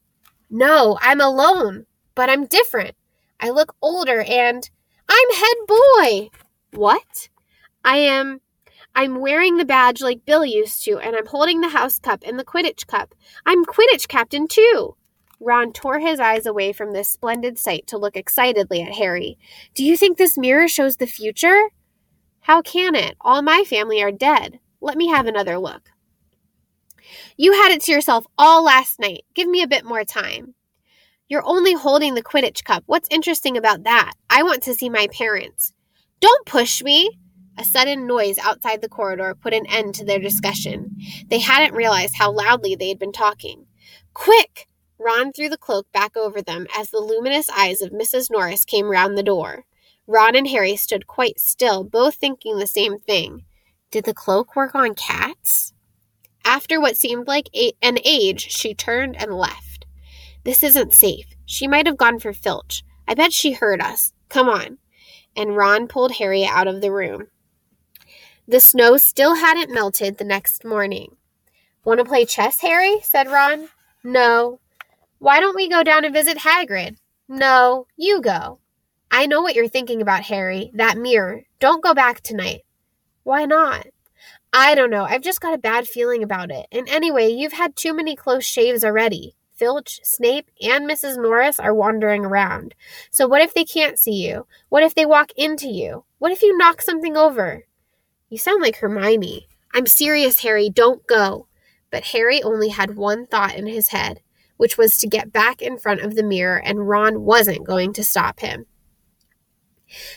No, 0.51 0.99
I'm 1.01 1.21
alone, 1.21 1.87
but 2.15 2.31
I'm 2.31 2.47
different. 2.47 2.95
I 3.41 3.51
look 3.51 3.75
older 3.83 4.23
and 4.23 4.69
I'm 5.09 5.35
head 5.35 5.57
boy. 5.67 6.29
What? 6.73 7.29
I 7.85 7.99
am. 7.99 8.41
I'm 8.95 9.21
wearing 9.21 9.57
the 9.57 9.65
badge 9.65 10.01
like 10.01 10.25
Bill 10.25 10.45
used 10.45 10.83
to, 10.85 10.99
and 10.99 11.15
I'm 11.15 11.27
holding 11.27 11.61
the 11.61 11.69
house 11.69 11.99
cup 11.99 12.23
and 12.27 12.39
the 12.39 12.45
Quidditch 12.45 12.87
cup. 12.87 13.15
I'm 13.45 13.65
Quidditch 13.65 14.09
captain, 14.09 14.49
too. 14.49 14.97
Ron 15.39 15.73
tore 15.73 15.99
his 15.99 16.19
eyes 16.19 16.47
away 16.47 16.73
from 16.73 16.93
this 16.93 17.11
splendid 17.11 17.59
sight 17.59 17.87
to 17.89 17.99
look 17.99 18.17
excitedly 18.17 18.81
at 18.81 18.95
Harry. 18.95 19.37
Do 19.75 19.85
you 19.85 19.97
think 19.97 20.17
this 20.17 20.39
mirror 20.39 20.67
shows 20.67 20.97
the 20.97 21.07
future? 21.07 21.69
How 22.47 22.63
can 22.63 22.95
it? 22.95 23.17
All 23.21 23.43
my 23.43 23.65
family 23.65 24.01
are 24.01 24.13
dead. 24.13 24.61
Let 24.81 24.97
me 24.97 25.09
have 25.09 25.27
another 25.27 25.59
look. 25.59 25.91
You 27.37 27.55
had 27.55 27.73
it 27.73 27.81
to 27.83 27.91
yourself 27.91 28.25
all 28.39 28.63
last 28.63 29.01
night. 29.01 29.25
Give 29.35 29.49
me 29.49 29.63
a 29.63 29.67
bit 29.67 29.85
more 29.85 30.05
time. 30.05 30.55
You're 31.29 31.45
only 31.45 31.73
holding 31.73 32.15
the 32.15 32.23
Quidditch 32.23 32.63
cup. 32.63 32.85
What's 32.87 33.09
interesting 33.11 33.57
about 33.57 33.83
that? 33.83 34.13
I 34.31 34.45
want 34.45 34.63
to 34.63 34.77
see 34.77 34.89
my 34.89 35.09
parents. 35.09 35.73
Don't 36.21 36.47
push 36.47 36.85
me. 36.85 37.19
A 37.59 37.65
sudden 37.65 38.07
noise 38.07 38.39
outside 38.39 38.81
the 38.81 38.89
corridor 38.89 39.35
put 39.35 39.53
an 39.53 39.67
end 39.67 39.97
to 39.97 40.05
their 40.05 40.21
discussion. 40.21 40.97
They 41.27 41.41
hadn't 41.41 41.75
realized 41.75 42.15
how 42.17 42.31
loudly 42.31 42.77
they 42.77 42.91
had 42.91 43.01
been 43.01 43.11
talking. 43.11 43.67
Quick! 44.15 44.69
Ron 45.01 45.33
threw 45.33 45.49
the 45.49 45.59
cloak 45.59 45.91
back 45.91 46.17
over 46.17 46.41
them 46.41 46.69
as 46.77 46.91
the 46.91 47.01
luminous 47.01 47.51
eyes 47.51 47.83
of 47.83 47.91
Mrs. 47.91 48.31
Norris 48.31 48.65
came 48.65 48.87
round 48.87 49.19
the 49.19 49.25
door. 49.25 49.65
Ron 50.07 50.37
and 50.37 50.49
Harry 50.49 50.77
stood 50.77 51.07
quite 51.07 51.41
still, 51.41 51.83
both 51.85 52.15
thinking 52.15 52.59
the 52.59 52.67
same 52.67 52.99
thing. 52.99 53.45
Did 53.91 54.05
the 54.05 54.15
cloak 54.15 54.55
work 54.55 54.75
on 54.75 54.95
cats? 54.95 55.73
After 56.45 56.81
what 56.81 56.97
seemed 56.97 57.27
like 57.27 57.49
a- 57.55 57.73
an 57.83 57.99
age, 58.05 58.53
she 58.53 58.75
turned 58.75 59.17
and 59.17 59.33
left. 59.33 59.87
This 60.45 60.63
isn't 60.63 60.95
safe. 60.95 61.27
She 61.45 61.67
might 61.67 61.87
have 61.87 61.97
gone 61.97 62.21
for 62.21 62.33
Filch. 62.33 62.85
I 63.09 63.15
bet 63.15 63.33
she 63.33 63.53
heard 63.53 63.81
us. 63.81 64.13
Come 64.29 64.49
on. 64.49 64.79
And 65.35 65.57
Ron 65.57 65.89
pulled 65.89 66.13
Harry 66.13 66.45
out 66.45 66.69
of 66.69 66.81
the 66.81 66.93
room. 66.93 67.29
The 68.47 68.61
snow 68.61 68.97
still 68.97 69.35
hadn't 69.35 69.75
melted 69.75 70.19
the 70.19 70.25
next 70.25 70.65
morning. 70.65 71.17
Want 71.85 71.99
to 71.99 72.05
play 72.05 72.25
chess, 72.25 72.61
Harry? 72.61 73.01
said 73.03 73.29
Ron. 73.29 73.69
No. 74.05 74.61
Why 75.19 75.41
don't 75.41 75.57
we 75.57 75.69
go 75.69 75.83
down 75.83 76.05
and 76.05 76.15
visit 76.15 76.39
Hagrid? 76.39 76.97
No, 77.29 77.87
you 77.97 78.21
go. 78.21 78.61
I 79.17 79.25
know 79.25 79.41
what 79.41 79.55
you're 79.55 79.67
thinking 79.67 80.03
about, 80.03 80.25
Harry. 80.25 80.71
That 80.75 80.99
mirror. 80.99 81.45
Don't 81.59 81.83
go 81.83 81.95
back 81.95 82.21
tonight. 82.21 82.67
Why 83.23 83.47
not? 83.47 83.87
I 84.53 84.75
don't 84.75 84.91
know. 84.91 85.05
I've 85.05 85.23
just 85.23 85.41
got 85.41 85.55
a 85.55 85.59
bad 85.59 85.89
feeling 85.89 86.23
about 86.23 86.51
it. 86.51 86.67
And 86.71 86.87
anyway, 86.87 87.31
you've 87.31 87.55
had 87.55 87.77
too 87.77 87.95
many 87.95 88.15
close 88.15 88.45
shaves 88.45 88.85
already. 88.85 89.35
Filch, 89.55 90.01
Snape, 90.03 90.51
and 90.61 90.87
Mrs. 90.87 91.17
Norris 91.17 91.59
are 91.59 91.73
wandering 91.73 92.27
around. 92.27 92.75
So 93.11 93.27
what 93.27 93.41
if 93.41 93.55
they 93.55 93.65
can't 93.65 93.99
see 93.99 94.13
you? 94.13 94.47
What 94.69 94.83
if 94.83 94.95
they 94.95 95.07
walk 95.07 95.31
into 95.35 95.69
you? 95.69 96.05
What 96.19 96.31
if 96.31 96.43
you 96.43 96.55
knock 96.55 96.83
something 96.83 97.17
over? 97.17 97.65
You 98.29 98.37
sound 98.37 98.61
like 98.61 98.77
Hermione. 98.77 99.49
I'm 99.73 99.87
serious, 99.87 100.41
Harry. 100.41 100.69
Don't 100.69 101.07
go. 101.07 101.47
But 101.91 102.05
Harry 102.09 102.43
only 102.43 102.69
had 102.69 102.97
one 102.97 103.25
thought 103.25 103.55
in 103.55 103.67
his 103.67 103.89
head, 103.89 104.21
which 104.59 104.77
was 104.77 104.99
to 104.99 105.09
get 105.09 105.33
back 105.33 105.63
in 105.63 105.79
front 105.79 106.03
of 106.03 106.17
the 106.17 106.23
mirror, 106.23 106.59
and 106.63 106.87
Ron 106.87 107.23
wasn't 107.23 107.67
going 107.67 107.95
to 107.95 108.05
stop 108.05 108.41
him. 108.41 108.67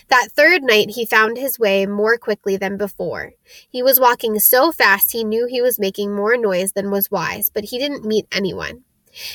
That 0.08 0.28
third 0.32 0.62
night, 0.62 0.90
he 0.90 1.04
found 1.06 1.36
his 1.36 1.58
way 1.58 1.86
more 1.86 2.16
quickly 2.16 2.56
than 2.56 2.76
before. 2.76 3.32
He 3.68 3.82
was 3.82 4.00
walking 4.00 4.38
so 4.38 4.72
fast 4.72 5.12
he 5.12 5.24
knew 5.24 5.46
he 5.46 5.62
was 5.62 5.78
making 5.78 6.14
more 6.14 6.36
noise 6.36 6.72
than 6.72 6.90
was 6.90 7.10
wise, 7.10 7.50
but 7.52 7.64
he 7.64 7.78
didn't 7.78 8.04
meet 8.04 8.26
anyone. 8.32 8.84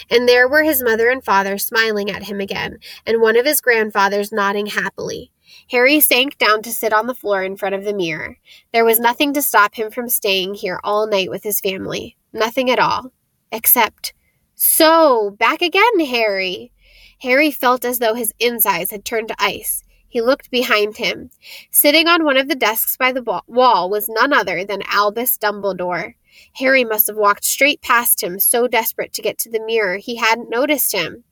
And 0.10 0.28
there 0.28 0.48
were 0.48 0.64
his 0.64 0.84
mother 0.84 1.10
and 1.10 1.24
father 1.24 1.58
smiling 1.58 2.10
at 2.10 2.24
him 2.24 2.40
again, 2.40 2.80
and 3.06 3.22
one 3.22 3.38
of 3.38 3.46
his 3.46 3.62
grandfathers 3.62 4.32
nodding 4.32 4.68
happily. 4.68 5.32
Harry 5.72 6.00
sank 6.00 6.38
down 6.38 6.62
to 6.62 6.72
sit 6.72 6.94
on 6.94 7.08
the 7.08 7.16
floor 7.16 7.44
in 7.44 7.58
front 7.58 7.76
of 7.76 7.84
the 7.84 7.94
mirror. 7.94 8.38
There 8.74 8.86
was 8.86 9.00
nothing 9.00 9.34
to 9.34 9.42
stop 9.42 9.76
him 9.76 9.92
from 9.92 10.10
staying 10.10 10.56
here 10.56 10.80
all 10.84 11.08
night 11.08 11.30
with 11.30 11.44
his 11.44 11.60
family. 11.60 12.18
Nothing 12.34 12.70
at 12.70 12.80
all. 12.80 13.12
Except, 13.52 14.14
so, 14.56 15.32
back 15.32 15.62
again, 15.62 16.00
Harry. 16.00 16.72
Harry 17.20 17.52
felt 17.52 17.84
as 17.84 18.00
though 18.00 18.14
his 18.14 18.34
insides 18.40 18.92
had 18.92 19.04
turned 19.04 19.28
to 19.28 19.36
ice. 19.38 19.84
He 20.16 20.22
looked 20.22 20.50
behind 20.50 20.96
him. 20.96 21.30
Sitting 21.72 22.08
on 22.08 22.24
one 22.24 22.38
of 22.38 22.48
the 22.48 22.56
desks 22.56 22.96
by 22.96 23.12
the 23.12 23.42
wall 23.48 23.90
was 23.90 24.08
none 24.08 24.32
other 24.32 24.64
than 24.64 24.82
Albus 24.84 25.38
Dumbledore. 25.38 26.14
Harry 26.54 26.86
must 26.86 27.08
have 27.08 27.18
walked 27.18 27.44
straight 27.44 27.82
past 27.82 28.24
him, 28.24 28.40
so 28.40 28.66
desperate 28.66 29.12
to 29.12 29.22
get 29.22 29.38
to 29.40 29.50
the 29.50 29.60
mirror 29.60 29.98
he 29.98 30.16
hadn't 30.16 30.50
noticed 30.50 30.94
him. 30.94 31.26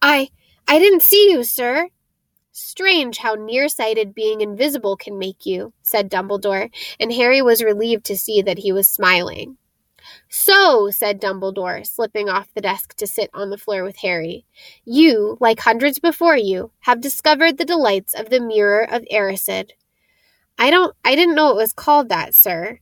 I 0.00 0.28
I 0.68 0.78
didn't 0.78 1.02
see 1.02 1.32
you, 1.32 1.42
sir. 1.42 1.88
Strange 2.52 3.18
how 3.18 3.34
nearsighted 3.34 4.14
being 4.14 4.42
invisible 4.42 4.96
can 4.96 5.18
make 5.18 5.44
you, 5.44 5.72
said 5.82 6.08
Dumbledore, 6.08 6.70
and 7.00 7.12
Harry 7.12 7.42
was 7.42 7.64
relieved 7.64 8.04
to 8.04 8.16
see 8.16 8.42
that 8.42 8.58
he 8.58 8.70
was 8.70 8.86
smiling. 8.86 9.56
So, 10.28 10.90
said 10.90 11.20
Dumbledore, 11.20 11.86
slipping 11.86 12.28
off 12.28 12.52
the 12.54 12.60
desk 12.60 12.94
to 12.96 13.06
sit 13.06 13.30
on 13.34 13.50
the 13.50 13.58
floor 13.58 13.84
with 13.84 13.96
Harry, 13.98 14.46
you, 14.84 15.36
like 15.40 15.60
hundreds 15.60 15.98
before 15.98 16.36
you, 16.36 16.72
have 16.80 17.00
discovered 17.00 17.58
the 17.58 17.64
delights 17.64 18.14
of 18.14 18.30
the 18.30 18.40
Mirror 18.40 18.84
of 18.90 19.02
Erised. 19.12 19.70
I 20.58 20.70
don't 20.70 20.94
I 21.04 21.16
didn't 21.16 21.34
know 21.34 21.50
it 21.50 21.56
was 21.56 21.72
called 21.72 22.08
that, 22.10 22.34
sir, 22.34 22.80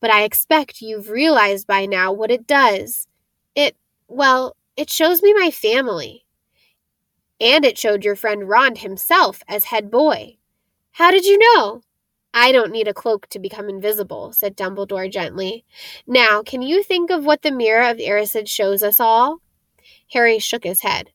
but 0.00 0.10
I 0.10 0.24
expect 0.24 0.82
you've 0.82 1.10
realized 1.10 1.66
by 1.66 1.86
now 1.86 2.12
what 2.12 2.30
it 2.30 2.46
does. 2.46 3.08
It 3.54 3.76
well, 4.08 4.56
it 4.76 4.90
shows 4.90 5.22
me 5.22 5.34
my 5.34 5.50
family. 5.50 6.26
And 7.40 7.64
it 7.64 7.78
showed 7.78 8.04
your 8.04 8.16
friend 8.16 8.48
Ron 8.48 8.76
himself 8.76 9.42
as 9.48 9.64
head 9.66 9.90
boy. 9.90 10.36
How 10.92 11.10
did 11.10 11.24
you 11.26 11.38
know? 11.38 11.82
I 12.38 12.52
don't 12.52 12.70
need 12.70 12.86
a 12.86 12.92
cloak 12.92 13.28
to 13.30 13.38
become 13.38 13.70
invisible, 13.70 14.30
said 14.30 14.58
Dumbledore 14.58 15.10
gently. 15.10 15.64
Now, 16.06 16.42
can 16.42 16.60
you 16.60 16.82
think 16.82 17.10
of 17.10 17.24
what 17.24 17.40
the 17.40 17.50
mirror 17.50 17.88
of 17.88 17.96
Erised 17.96 18.46
shows 18.46 18.82
us 18.82 19.00
all? 19.00 19.38
Harry 20.12 20.38
shook 20.38 20.64
his 20.64 20.82
head. 20.82 21.12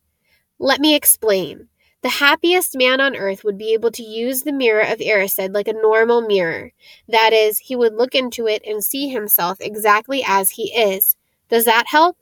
Let 0.57 0.81
me 0.81 0.95
explain. 0.95 1.67
The 2.01 2.09
happiest 2.09 2.75
man 2.75 2.99
on 2.99 3.15
earth 3.15 3.43
would 3.43 3.55
be 3.55 3.71
able 3.71 3.91
to 3.91 4.03
use 4.03 4.41
the 4.41 4.51
mirror 4.51 4.81
of 4.81 4.97
Erised 4.97 5.53
like 5.53 5.67
a 5.67 5.73
normal 5.73 6.21
mirror. 6.21 6.71
That 7.07 7.33
is, 7.33 7.59
he 7.59 7.75
would 7.75 7.93
look 7.93 8.15
into 8.15 8.47
it 8.47 8.63
and 8.65 8.83
see 8.83 9.07
himself 9.07 9.59
exactly 9.61 10.23
as 10.27 10.49
he 10.49 10.73
is. 10.73 11.15
Does 11.49 11.65
that 11.65 11.85
help? 11.85 12.17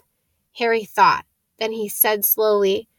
Harry 0.57 0.83
thought. 0.83 1.23
Then 1.57 1.71
he 1.71 1.87
said 1.87 2.25
slowly, 2.25 2.89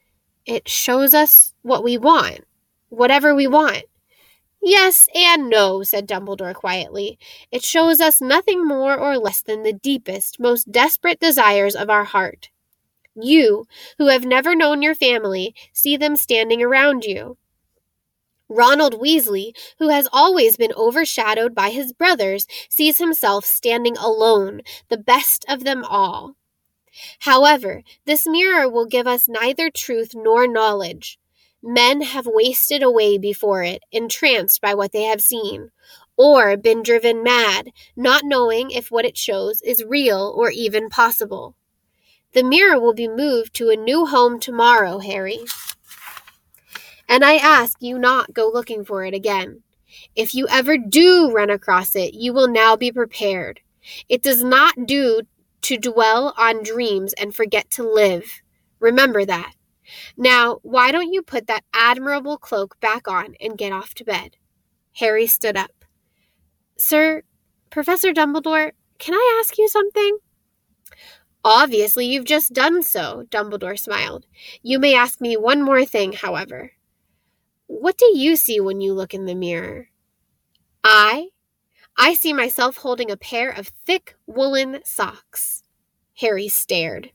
It 0.47 0.67
shows 0.67 1.13
us 1.13 1.53
what 1.61 1.85
we 1.85 1.99
want, 1.99 2.47
whatever 2.89 3.35
we 3.35 3.47
want. 3.47 3.83
Yes 4.63 5.07
and 5.15 5.51
no, 5.51 5.83
said 5.83 6.09
Dumbledore 6.09 6.55
quietly. 6.55 7.19
It 7.51 7.63
shows 7.63 8.01
us 8.01 8.23
nothing 8.23 8.67
more 8.67 8.99
or 8.99 9.19
less 9.19 9.43
than 9.43 9.65
the 9.65 9.73
deepest, 9.75 10.41
most 10.41 10.73
desperate 10.73 11.21
desires 11.21 11.77
of 11.77 11.91
our 11.91 12.05
heart. 12.05 12.49
You, 13.15 13.67
who 13.99 14.09
have 14.09 14.25
never 14.25 14.55
known 14.57 14.83
your 14.83 14.95
family, 14.97 15.55
see 15.73 15.97
them 15.97 16.17
standing 16.17 16.63
around 16.63 17.05
you. 17.05 17.39
Ronald 18.51 19.01
Weasley, 19.01 19.57
who 19.79 19.89
has 19.89 20.07
always 20.13 20.59
been 20.59 20.75
overshadowed 20.75 21.55
by 21.55 21.71
his 21.71 21.95
brothers, 21.95 22.47
sees 22.69 22.99
himself 22.99 23.47
standing 23.47 23.97
alone, 23.97 24.61
the 24.91 24.99
best 24.99 25.47
of 25.49 25.65
them 25.65 25.83
all. 25.87 26.37
However, 27.21 27.85
this 28.07 28.27
mirror 28.27 28.69
will 28.69 28.87
give 28.87 29.07
us 29.07 29.29
neither 29.29 29.71
truth 29.71 30.13
nor 30.17 30.49
knowledge. 30.49 31.20
Men 31.63 32.01
have 32.03 32.27
wasted 32.27 32.83
away 32.83 33.19
before 33.19 33.63
it, 33.63 33.83
entranced 33.93 34.61
by 34.61 34.75
what 34.75 34.93
they 34.93 35.03
have 35.03 35.21
seen, 35.21 35.71
or 36.17 36.57
been 36.57 36.83
driven 36.83 37.23
mad, 37.23 37.71
not 37.97 38.23
knowing 38.25 38.71
if 38.71 38.91
what 38.91 39.05
it 39.05 39.17
shows 39.17 39.61
is 39.63 39.85
real 39.85 40.33
or 40.37 40.51
even 40.51 40.89
possible. 40.89 41.55
The 42.33 42.45
mirror 42.45 42.79
will 42.81 42.95
be 42.95 43.09
moved 43.09 43.55
to 43.55 43.71
a 43.71 43.77
new 43.77 44.07
home 44.07 44.39
tomorrow, 44.39 45.01
Harry. 45.01 45.41
And 47.09 47.25
I 47.25 47.35
ask 47.35 47.77
you 47.81 47.99
not 47.99 48.33
go 48.33 48.49
looking 48.49 48.85
for 48.85 49.05
it 49.05 49.15
again. 49.15 49.63
If 50.15 50.35
you 50.35 50.47
ever 50.49 50.79
do 50.79 51.33
run 51.33 51.51
across 51.51 51.97
it, 51.97 52.15
you 52.15 52.33
will 52.33 52.49
now 52.49 52.77
be 52.77 52.93
prepared. 52.93 53.61
It 54.09 54.23
does 54.23 54.45
not 54.45 54.87
do 54.87 55.23
to 55.63 55.77
dwell 55.77 56.33
on 56.39 56.63
dreams 56.63 57.13
and 57.15 57.35
forget 57.35 57.71
to 57.73 57.83
live. 57.83 58.41
Remember 58.79 59.25
that. 59.25 59.53
Now, 60.17 60.59
why 60.63 60.93
don't 60.93 61.13
you 61.13 61.23
put 61.23 61.47
that 61.47 61.65
admirable 61.75 62.39
cloak 62.39 62.79
back 62.81 63.09
on 63.09 63.35
and 63.41 63.59
get 63.59 63.73
off 63.73 63.95
to 63.95 64.05
bed? 64.05 64.37
Harry 64.95 65.27
stood 65.27 65.57
up. 65.57 65.85
Sir, 66.77 67.23
Professor 67.71 68.13
Dumbledore, 68.13 68.73
can 68.99 69.15
I 69.15 69.41
ask 69.41 69.57
you 69.59 69.69
something? 69.69 70.19
Obviously, 71.45 72.07
you've 72.07 72.27
just 72.27 72.53
done 72.53 72.83
so, 72.83 73.25
Dumbledore 73.31 73.79
smiled. 73.79 74.27
You 74.63 74.79
may 74.79 74.95
ask 74.95 75.21
me 75.21 75.37
one 75.37 75.63
more 75.63 75.85
thing, 75.85 76.13
however. 76.13 76.73
What 77.67 77.97
do 77.97 78.19
you 78.19 78.37
see 78.37 78.61
when 78.61 78.81
you 78.81 78.93
look 78.93 79.15
in 79.15 79.27
the 79.27 79.35
mirror? 79.35 79.89
I? 80.85 81.29
I 81.97 82.15
see 82.15 82.33
myself 82.33 82.79
holding 82.79 83.11
a 83.11 83.17
pair 83.17 83.51
of 83.51 83.69
thick 83.87 84.17
woolen 84.27 84.81
socks. 84.85 85.63
Harry 86.19 86.49
stared. 86.49 87.11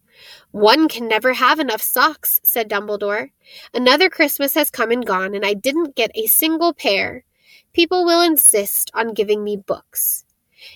One 0.52 0.88
can 0.88 1.08
never 1.08 1.34
have 1.34 1.60
enough 1.60 1.82
socks, 1.82 2.40
said 2.44 2.70
Dumbledore. 2.70 3.32
Another 3.74 4.10
Christmas 4.10 4.54
has 4.56 4.72
come 4.72 4.92
and 4.92 5.06
gone, 5.06 5.36
and 5.36 5.46
I 5.46 5.54
didn't 5.54 5.96
get 5.96 6.12
a 6.16 6.28
single 6.28 6.74
pair. 6.74 7.24
People 7.74 8.06
will 8.06 8.22
insist 8.22 8.92
on 8.94 9.14
giving 9.14 9.44
me 9.44 9.58
books. 9.58 10.26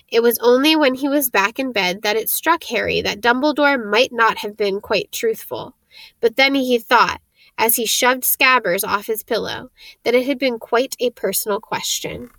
It 0.08 0.22
was 0.22 0.38
only 0.38 0.76
when 0.76 0.94
he 0.94 1.08
was 1.08 1.30
back 1.30 1.58
in 1.58 1.72
bed 1.72 2.02
that 2.02 2.16
it 2.16 2.28
struck 2.28 2.62
Harry 2.64 3.00
that 3.00 3.20
Dumbledore 3.20 3.82
might 3.82 4.12
not 4.12 4.38
have 4.38 4.56
been 4.56 4.80
quite 4.80 5.10
truthful. 5.10 5.74
But 6.20 6.36
then 6.36 6.54
he 6.54 6.78
thought, 6.78 7.20
as 7.58 7.76
he 7.76 7.86
shoved 7.86 8.22
Scabbers 8.22 8.86
off 8.86 9.06
his 9.06 9.22
pillow, 9.22 9.70
that 10.04 10.14
it 10.14 10.26
had 10.26 10.38
been 10.38 10.58
quite 10.58 10.94
a 11.00 11.10
personal 11.10 11.60
question. 11.60 12.30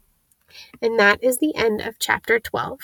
And 0.81 0.99
that 0.99 1.23
is 1.23 1.37
the 1.37 1.55
end 1.55 1.81
of 1.81 1.99
chapter 1.99 2.39
12. 2.39 2.79